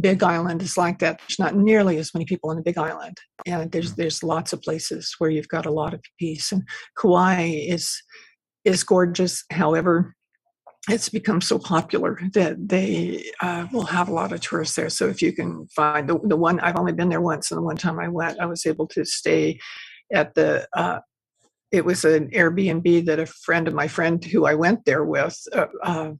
Big 0.00 0.22
Island 0.22 0.62
is 0.62 0.78
like 0.78 0.98
that. 1.00 1.18
There's 1.18 1.38
not 1.38 1.54
nearly 1.54 1.98
as 1.98 2.14
many 2.14 2.24
people 2.24 2.50
on 2.50 2.56
the 2.56 2.62
Big 2.62 2.78
Island, 2.78 3.18
and 3.46 3.70
there's 3.70 3.92
mm. 3.92 3.96
there's 3.96 4.22
lots 4.22 4.52
of 4.52 4.62
places 4.62 5.14
where 5.18 5.30
you've 5.30 5.48
got 5.48 5.66
a 5.66 5.70
lot 5.70 5.92
of 5.92 6.00
peace. 6.18 6.50
And 6.50 6.62
Kauai 6.96 7.42
is 7.42 8.02
is 8.64 8.84
gorgeous. 8.84 9.44
However, 9.50 10.14
it's 10.88 11.10
become 11.10 11.40
so 11.40 11.58
popular 11.58 12.18
that 12.32 12.56
they 12.68 13.30
uh, 13.42 13.66
will 13.72 13.84
have 13.84 14.08
a 14.08 14.14
lot 14.14 14.32
of 14.32 14.40
tourists 14.40 14.76
there. 14.76 14.88
So 14.88 15.08
if 15.08 15.20
you 15.20 15.32
can 15.32 15.66
find 15.76 16.08
the 16.08 16.18
the 16.24 16.36
one, 16.36 16.58
I've 16.60 16.78
only 16.78 16.92
been 16.92 17.10
there 17.10 17.20
once, 17.20 17.50
and 17.50 17.58
the 17.58 17.62
one 17.62 17.76
time 17.76 18.00
I 18.00 18.08
went, 18.08 18.40
I 18.40 18.46
was 18.46 18.64
able 18.64 18.86
to 18.88 19.04
stay 19.04 19.58
at 20.12 20.34
the. 20.34 20.66
Uh, 20.74 21.00
it 21.72 21.84
was 21.84 22.04
an 22.04 22.28
Airbnb 22.30 23.06
that 23.06 23.18
a 23.18 23.26
friend 23.26 23.66
of 23.66 23.74
my 23.74 23.88
friend 23.88 24.22
who 24.24 24.44
I 24.46 24.54
went 24.54 24.84
there 24.84 25.04
with 25.04 25.38
uh, 25.52 25.66
uh 25.82 26.10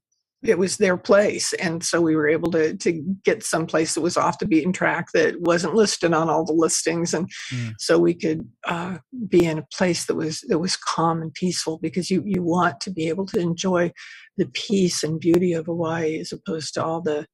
it 0.43 0.59
was 0.59 0.77
their 0.77 0.97
place. 0.97 1.53
And 1.55 1.85
so 1.85 2.01
we 2.01 2.17
were 2.17 2.29
able 2.29 2.51
to 2.53 2.77
to 2.77 2.93
get 3.25 3.45
some 3.45 3.67
place 3.67 3.95
that 3.95 4.01
was 4.01 4.17
off 4.17 4.39
the 4.39 4.47
beaten 4.47 4.73
track 4.73 5.13
that 5.15 5.41
wasn't 5.41 5.75
listed 5.75 6.13
on 6.13 6.29
all 6.29 6.45
the 6.45 6.53
listings. 6.53 7.15
And 7.15 7.31
mm. 7.53 7.73
so 7.79 7.99
we 7.99 8.15
could 8.15 8.49
uh, 8.67 8.99
be 9.29 9.47
in 9.47 9.59
a 9.59 9.67
place 9.73 10.07
that 10.07 10.17
was 10.17 10.41
that 10.49 10.59
was 10.59 10.77
calm 10.77 11.23
and 11.23 11.33
peaceful 11.33 11.79
because 11.79 12.11
you 12.11 12.23
you 12.27 12.43
want 12.43 12.81
to 12.81 12.91
be 12.91 13.09
able 13.09 13.27
to 13.27 13.39
enjoy 13.39 13.93
the 14.37 14.47
peace 14.53 15.03
and 15.03 15.21
beauty 15.21 15.53
of 15.53 15.67
Hawaii 15.67 16.19
as 16.19 16.33
opposed 16.33 16.75
to 16.75 16.85
all 16.85 17.01
the 17.01 17.27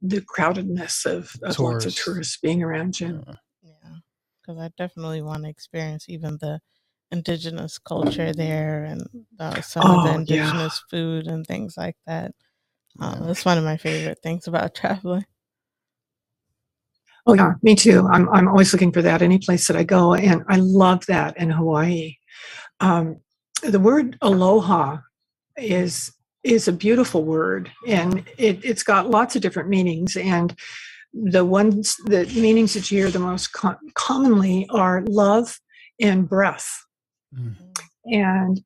the 0.00 0.22
crowdedness 0.22 1.04
of, 1.04 1.32
of 1.42 1.58
lots 1.58 1.84
of 1.84 1.94
tourists. 1.94 2.38
being 2.40 2.62
around 2.62 3.00
you. 3.00 3.20
Yeah, 3.62 3.96
because 4.40 4.60
I 4.60 4.70
definitely 4.78 5.22
want 5.22 5.42
to 5.42 5.50
experience 5.50 6.06
even 6.08 6.38
the 6.40 6.60
indigenous 7.10 7.78
culture 7.78 8.32
there 8.32 8.84
and 8.84 9.02
uh, 9.40 9.60
some 9.60 9.82
oh, 9.86 9.98
of 9.98 10.04
the 10.04 10.10
oh, 10.10 10.14
indigenous 10.16 10.82
yeah. 10.82 10.90
food 10.90 11.26
and 11.26 11.46
things 11.46 11.74
like 11.76 11.96
that. 12.06 12.32
Um, 13.00 13.26
that's 13.26 13.44
one 13.44 13.58
of 13.58 13.64
my 13.64 13.76
favorite 13.76 14.18
things 14.22 14.46
about 14.46 14.74
traveling. 14.74 15.24
Oh 17.26 17.34
yeah, 17.34 17.52
me 17.62 17.74
too. 17.74 18.08
I'm 18.10 18.26
I'm 18.30 18.48
always 18.48 18.72
looking 18.72 18.90
for 18.90 19.02
that 19.02 19.20
any 19.20 19.38
place 19.38 19.68
that 19.68 19.76
I 19.76 19.84
go, 19.84 20.14
and 20.14 20.42
I 20.48 20.56
love 20.56 21.04
that 21.06 21.36
in 21.36 21.50
Hawaii. 21.50 22.16
Um, 22.80 23.20
the 23.62 23.78
word 23.78 24.16
aloha 24.22 24.98
is 25.58 26.10
is 26.42 26.68
a 26.68 26.72
beautiful 26.72 27.24
word, 27.24 27.70
and 27.86 28.24
it, 28.38 28.64
it's 28.64 28.82
got 28.82 29.10
lots 29.10 29.36
of 29.36 29.42
different 29.42 29.68
meanings. 29.68 30.16
And 30.16 30.56
the 31.12 31.44
ones 31.44 31.96
the 32.06 32.24
meanings 32.34 32.72
that 32.74 32.90
you 32.90 33.02
hear 33.02 33.10
the 33.10 33.18
most 33.18 33.54
commonly 33.94 34.66
are 34.70 35.02
love 35.06 35.60
and 36.00 36.28
breath. 36.28 36.84
Mm. 37.34 37.54
And 38.06 38.62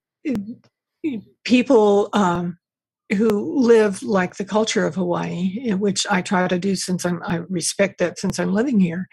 people 1.44 2.08
um, 2.12 2.58
who 3.16 3.60
live 3.60 4.02
like 4.02 4.36
the 4.36 4.44
culture 4.44 4.86
of 4.86 4.94
Hawaii, 4.94 5.72
which 5.72 6.06
I 6.10 6.22
try 6.22 6.46
to 6.48 6.58
do 6.58 6.76
since 6.76 7.04
I'm, 7.04 7.22
I 7.24 7.36
respect 7.48 7.98
that 7.98 8.18
since 8.18 8.38
I'm 8.38 8.52
living 8.52 8.80
here, 8.80 9.08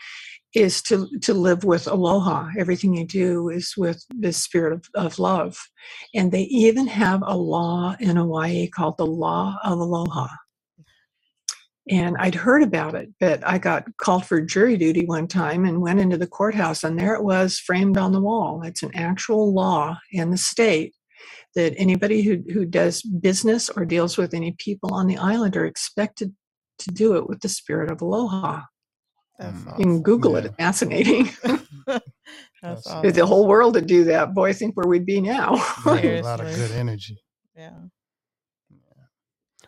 is 0.56 0.82
to 0.82 1.08
to 1.22 1.34
live 1.34 1.64
with 1.64 1.88
aloha. 1.88 2.50
Everything 2.58 2.96
you 2.96 3.06
do 3.06 3.50
is 3.50 3.74
with 3.78 4.04
this 4.10 4.38
spirit 4.38 4.74
of, 4.74 4.86
of 4.96 5.20
love, 5.20 5.60
and 6.16 6.32
they 6.32 6.44
even 6.44 6.88
have 6.88 7.22
a 7.26 7.38
law 7.38 7.96
in 8.00 8.16
Hawaii 8.16 8.68
called 8.68 8.98
the 8.98 9.06
Law 9.06 9.58
of 9.64 9.80
Aloha 9.80 10.28
and 11.90 12.16
I'd 12.20 12.36
heard 12.36 12.62
about 12.62 12.94
it, 12.96 13.10
but 13.20 13.46
I 13.46 13.58
got 13.58 13.86
called 13.98 14.26
for 14.26 14.42
jury 14.42 14.78
duty 14.78 15.06
one 15.06 15.28
time 15.28 15.66
and 15.66 15.82
went 15.82 16.00
into 16.00 16.18
the 16.18 16.28
courthouse, 16.28 16.84
and 16.84 17.00
there 17.00 17.16
it 17.16 17.24
was 17.24 17.58
framed 17.58 17.98
on 17.98 18.12
the 18.12 18.22
wall. 18.22 18.62
It's 18.64 18.84
an 18.84 18.92
actual 18.96 19.54
law 19.54 19.98
in 20.12 20.30
the 20.30 20.38
state 20.38 20.94
that 21.56 21.74
anybody 21.78 22.22
who, 22.22 22.44
who 22.54 22.66
does 22.66 23.02
business 23.02 23.70
or 23.70 23.86
deals 23.86 24.18
with 24.18 24.34
any 24.34 24.56
people 24.60 24.94
on 24.94 25.08
the 25.08 25.18
island 25.18 25.58
are 25.58 25.66
expected 25.66 26.34
to 26.80 26.92
do 26.92 27.18
it 27.18 27.28
with 27.28 27.42
the 27.42 27.50
spirit 27.50 27.92
of 27.92 28.02
aloha. 28.02 28.62
Awesome. 29.40 29.66
Mm. 29.66 29.80
You 29.80 29.86
can 29.86 30.02
Google 30.04 30.34
yeah. 30.34 30.38
it, 30.40 30.46
it's 30.46 30.56
fascinating. 30.58 31.30
That's 32.62 32.86
awesome. 32.88 33.12
The 33.12 33.26
whole 33.26 33.48
world 33.48 33.76
would 33.76 33.88
do 33.88 34.04
that, 34.06 34.34
boy, 34.34 34.50
I 34.50 34.54
think 34.54 34.76
where 34.76 34.88
we'd 34.88 35.06
be 35.06 35.22
now. 35.22 35.56
a 35.86 36.22
lot 36.22 36.40
of 36.40 36.56
good 36.56 36.72
energy. 36.72 37.18
Yeah. 37.56 37.72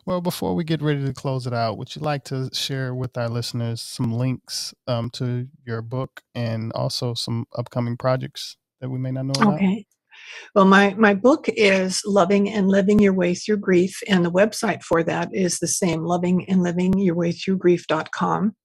Well, 0.06 0.22
before 0.22 0.56
we 0.56 0.64
get 0.64 0.82
ready 0.82 1.06
to 1.06 1.14
close 1.14 1.46
it 1.46 1.54
out, 1.54 1.78
would 1.78 1.96
you 1.96 2.02
like 2.02 2.24
to 2.26 2.50
share 2.54 2.96
with 2.96 3.18
our 3.18 3.30
listeners 3.30 3.82
some 3.82 4.12
links 4.12 4.74
um, 4.88 5.10
to 5.12 5.48
your 5.66 5.82
book 5.82 6.22
and 6.34 6.72
also 6.74 7.14
some 7.14 7.46
upcoming 7.56 7.98
projects 7.98 8.58
that 8.80 8.90
we 8.90 8.98
may 8.98 9.12
not 9.12 9.26
know 9.26 9.34
about? 9.42 9.54
Okay. 9.56 9.86
Well, 10.56 10.66
my, 10.66 10.94
my 10.96 11.14
book 11.14 11.48
is 11.50 12.02
Loving 12.06 12.50
and 12.50 12.68
Living 12.68 13.00
Your 13.00 13.14
Way 13.14 13.36
Through 13.36 13.58
Grief, 13.58 14.00
and 14.08 14.26
the 14.26 14.32
website 14.32 14.82
for 14.84 15.04
that 15.04 15.30
is 15.34 15.60
the 15.60 15.68
same, 15.68 16.04
loving 16.04 16.50
and 16.50 16.64
living 16.64 16.98
your 16.98 17.16
way 17.16 17.32
through 17.32 17.58
grief.com. 17.58 18.56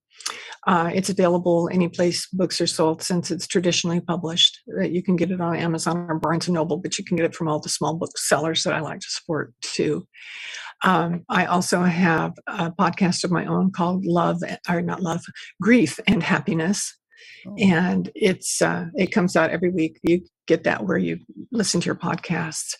Uh, 0.65 0.91
it's 0.93 1.09
available 1.09 1.69
any 1.71 1.87
place 1.87 2.27
books 2.33 2.59
are 2.59 2.67
sold 2.67 3.01
since 3.01 3.31
it's 3.31 3.47
traditionally 3.47 4.01
published. 4.01 4.59
Uh, 4.77 4.81
you 4.81 5.01
can 5.01 5.15
get 5.15 5.31
it 5.31 5.39
on 5.39 5.55
Amazon 5.55 6.07
or 6.09 6.19
Barnes 6.19 6.47
and 6.47 6.55
Noble, 6.55 6.77
but 6.77 6.97
you 6.97 7.05
can 7.05 7.15
get 7.15 7.25
it 7.25 7.35
from 7.35 7.47
all 7.47 7.59
the 7.59 7.69
small 7.69 7.95
booksellers 7.95 8.63
that 8.63 8.73
I 8.73 8.81
like 8.81 8.99
to 8.99 9.07
support 9.09 9.53
too. 9.61 10.05
Um, 10.83 11.23
I 11.29 11.45
also 11.45 11.81
have 11.83 12.33
a 12.47 12.71
podcast 12.71 13.23
of 13.23 13.31
my 13.31 13.45
own 13.45 13.71
called 13.71 14.05
Love, 14.05 14.41
or 14.69 14.81
not 14.81 15.01
Love, 15.01 15.21
Grief 15.61 15.99
and 16.07 16.21
Happiness. 16.21 16.95
Oh. 17.47 17.55
And 17.59 18.11
it's 18.15 18.61
uh, 18.61 18.85
it 18.95 19.11
comes 19.11 19.35
out 19.35 19.49
every 19.49 19.69
week. 19.69 19.99
You 20.03 20.21
get 20.47 20.63
that 20.63 20.85
where 20.85 20.97
you 20.97 21.19
listen 21.51 21.81
to 21.81 21.85
your 21.85 21.95
podcasts. 21.95 22.75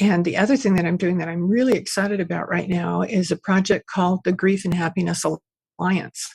And 0.00 0.24
the 0.24 0.36
other 0.36 0.56
thing 0.56 0.76
that 0.76 0.84
I'm 0.84 0.96
doing 0.96 1.18
that 1.18 1.28
I'm 1.28 1.48
really 1.48 1.74
excited 1.74 2.20
about 2.20 2.48
right 2.48 2.68
now 2.68 3.02
is 3.02 3.30
a 3.30 3.36
project 3.36 3.86
called 3.86 4.20
the 4.24 4.32
Grief 4.32 4.64
and 4.64 4.74
Happiness 4.74 5.24
Alliance. 5.78 6.28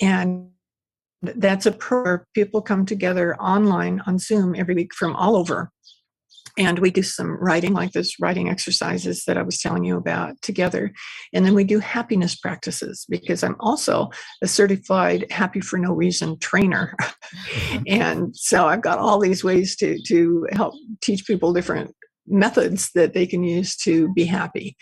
And 0.00 0.50
that's 1.22 1.66
a 1.66 1.72
pro 1.72 2.02
where 2.02 2.26
people 2.34 2.62
come 2.62 2.86
together 2.86 3.36
online 3.36 4.02
on 4.06 4.18
Zoom 4.18 4.54
every 4.54 4.74
week 4.74 4.94
from 4.94 5.14
all 5.16 5.36
over 5.36 5.70
and 6.56 6.78
we 6.78 6.90
do 6.90 7.02
some 7.02 7.36
writing 7.40 7.72
like 7.72 7.92
those 7.92 8.14
writing 8.20 8.48
exercises 8.48 9.24
that 9.24 9.36
i 9.36 9.42
was 9.42 9.60
telling 9.60 9.84
you 9.84 9.96
about 9.96 10.40
together. 10.42 10.92
And 11.32 11.44
then 11.44 11.54
we 11.54 11.64
do 11.64 11.78
happiness 11.78 12.36
practices 12.36 13.06
because 13.08 13.42
i'm 13.42 13.56
also 13.60 14.10
a 14.42 14.46
certified 14.46 15.26
happy 15.30 15.60
for 15.60 15.78
no 15.78 15.92
reason 15.92 16.38
trainer. 16.38 16.94
Uh-huh. 17.00 17.80
And 17.86 18.34
so 18.36 18.66
i've 18.66 18.82
got 18.82 18.98
all 18.98 19.18
these 19.18 19.44
ways 19.44 19.76
to 19.76 19.98
to 20.06 20.46
help 20.52 20.74
teach 21.00 21.26
people 21.26 21.52
different 21.52 21.94
methods 22.26 22.90
that 22.94 23.12
they 23.12 23.26
can 23.26 23.42
use 23.44 23.76
to 23.76 24.12
be 24.14 24.24
happy. 24.24 24.76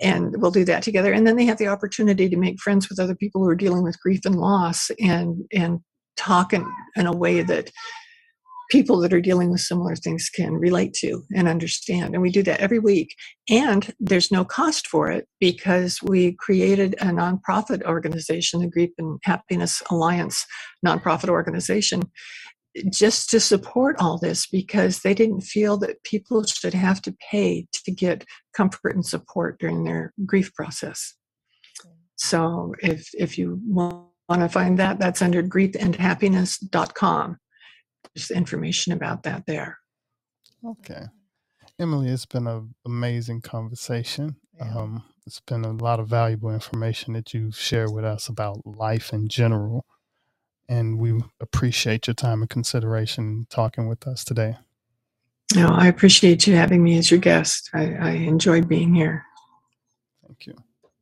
And 0.00 0.34
we'll 0.40 0.50
do 0.50 0.64
that 0.66 0.82
together. 0.82 1.12
And 1.12 1.26
then 1.26 1.36
they 1.36 1.46
have 1.46 1.58
the 1.58 1.68
opportunity 1.68 2.28
to 2.28 2.36
make 2.36 2.60
friends 2.60 2.88
with 2.88 3.00
other 3.00 3.14
people 3.14 3.42
who 3.42 3.48
are 3.48 3.56
dealing 3.56 3.82
with 3.82 4.00
grief 4.00 4.20
and 4.24 4.36
loss 4.36 4.90
and 5.00 5.44
and 5.52 5.80
talk 6.16 6.52
in, 6.52 6.70
in 6.96 7.06
a 7.06 7.16
way 7.16 7.42
that 7.42 7.70
people 8.72 8.98
that 9.00 9.12
are 9.12 9.20
dealing 9.20 9.50
with 9.50 9.60
similar 9.60 9.94
things 9.94 10.30
can 10.30 10.54
relate 10.54 10.94
to 10.94 11.22
and 11.36 11.46
understand. 11.46 12.14
And 12.14 12.22
we 12.22 12.30
do 12.30 12.42
that 12.44 12.60
every 12.60 12.78
week. 12.78 13.14
And 13.50 13.92
there's 14.00 14.32
no 14.32 14.46
cost 14.46 14.86
for 14.86 15.10
it 15.10 15.28
because 15.38 15.98
we 16.02 16.32
created 16.40 16.94
a 16.94 17.06
nonprofit 17.06 17.82
organization, 17.82 18.60
the 18.60 18.66
Grief 18.66 18.88
and 18.96 19.20
Happiness 19.24 19.82
Alliance 19.90 20.46
nonprofit 20.84 21.28
organization, 21.28 22.10
just 22.90 23.28
to 23.28 23.40
support 23.40 23.96
all 23.98 24.16
this 24.16 24.46
because 24.46 25.00
they 25.00 25.12
didn't 25.12 25.42
feel 25.42 25.76
that 25.76 26.02
people 26.04 26.42
should 26.42 26.72
have 26.72 27.02
to 27.02 27.14
pay 27.30 27.66
to 27.84 27.92
get 27.92 28.24
comfort 28.56 28.94
and 28.94 29.04
support 29.04 29.60
during 29.60 29.84
their 29.84 30.14
grief 30.24 30.50
process. 30.54 31.14
So 32.16 32.72
if 32.82 33.10
if 33.12 33.36
you 33.36 33.60
want 33.66 34.06
to 34.30 34.48
find 34.48 34.78
that, 34.78 34.98
that's 34.98 35.20
under 35.20 35.42
griefandhappiness.com 35.42 37.36
there's 38.14 38.30
information 38.30 38.92
about 38.92 39.22
that 39.24 39.46
there. 39.46 39.78
Okay. 40.64 41.06
Emily, 41.78 42.08
it's 42.08 42.26
been 42.26 42.46
an 42.46 42.74
amazing 42.84 43.40
conversation. 43.40 44.36
Yeah. 44.56 44.76
Um, 44.76 45.04
it's 45.26 45.40
been 45.40 45.64
a 45.64 45.72
lot 45.72 46.00
of 46.00 46.08
valuable 46.08 46.52
information 46.52 47.14
that 47.14 47.32
you've 47.32 47.56
shared 47.56 47.92
with 47.92 48.04
us 48.04 48.28
about 48.28 48.66
life 48.66 49.12
in 49.12 49.28
general. 49.28 49.86
And 50.68 50.98
we 50.98 51.22
appreciate 51.40 52.06
your 52.06 52.14
time 52.14 52.42
and 52.42 52.50
consideration 52.50 53.46
talking 53.50 53.88
with 53.88 54.06
us 54.06 54.24
today. 54.24 54.56
No, 55.54 55.68
I 55.68 55.88
appreciate 55.88 56.46
you 56.46 56.54
having 56.56 56.82
me 56.82 56.96
as 56.98 57.10
your 57.10 57.20
guest. 57.20 57.70
I, 57.74 57.94
I 57.94 58.10
enjoyed 58.12 58.68
being 58.68 58.94
here. 58.94 59.24
Thank 60.26 60.46
you. 60.46 60.54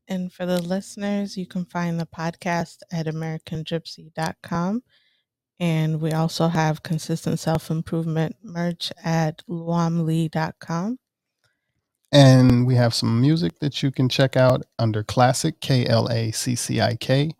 And 0.08 0.32
for 0.32 0.44
the 0.44 0.60
listeners, 0.60 1.36
you 1.36 1.46
can 1.46 1.64
find 1.64 2.00
the 2.00 2.06
podcast 2.06 2.78
at 2.90 3.06
AmericanGypsy.com. 3.06 4.82
And 5.60 6.00
we 6.00 6.12
also 6.12 6.48
have 6.48 6.82
consistent 6.82 7.38
self 7.40 7.70
improvement 7.70 8.36
merch 8.42 8.92
at 9.04 9.42
luamlee.com. 9.48 10.98
And 12.12 12.66
we 12.66 12.74
have 12.76 12.94
some 12.94 13.20
music 13.20 13.60
that 13.60 13.82
you 13.82 13.92
can 13.92 14.08
check 14.08 14.36
out 14.36 14.62
under 14.78 15.04
Classic, 15.04 15.60
K 15.60 15.86
L 15.86 16.08
A 16.10 16.32
C 16.32 16.56
C 16.56 16.80
I 16.80 16.96
K, 16.96 17.32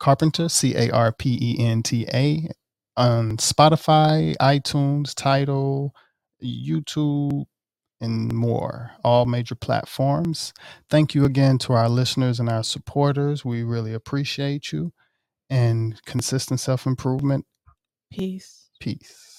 Carpenter, 0.00 0.48
C 0.48 0.74
A 0.76 0.90
R 0.90 1.12
P 1.12 1.38
E 1.40 1.64
N 1.64 1.82
T 1.82 2.06
A, 2.12 2.48
on 2.96 3.36
Spotify, 3.36 4.36
iTunes, 4.38 5.14
Tidal, 5.14 5.94
YouTube, 6.42 7.44
and 8.00 8.32
more, 8.32 8.92
all 9.04 9.26
major 9.26 9.54
platforms. 9.54 10.52
Thank 10.90 11.14
you 11.14 11.24
again 11.24 11.58
to 11.58 11.74
our 11.74 11.88
listeners 11.88 12.40
and 12.40 12.48
our 12.48 12.64
supporters. 12.64 13.44
We 13.44 13.62
really 13.62 13.94
appreciate 13.94 14.72
you 14.72 14.92
and 15.52 16.02
consistent 16.06 16.60
self 16.60 16.86
improvement. 16.86 17.44
Peace. 18.10 18.70
Peace. 18.80 19.31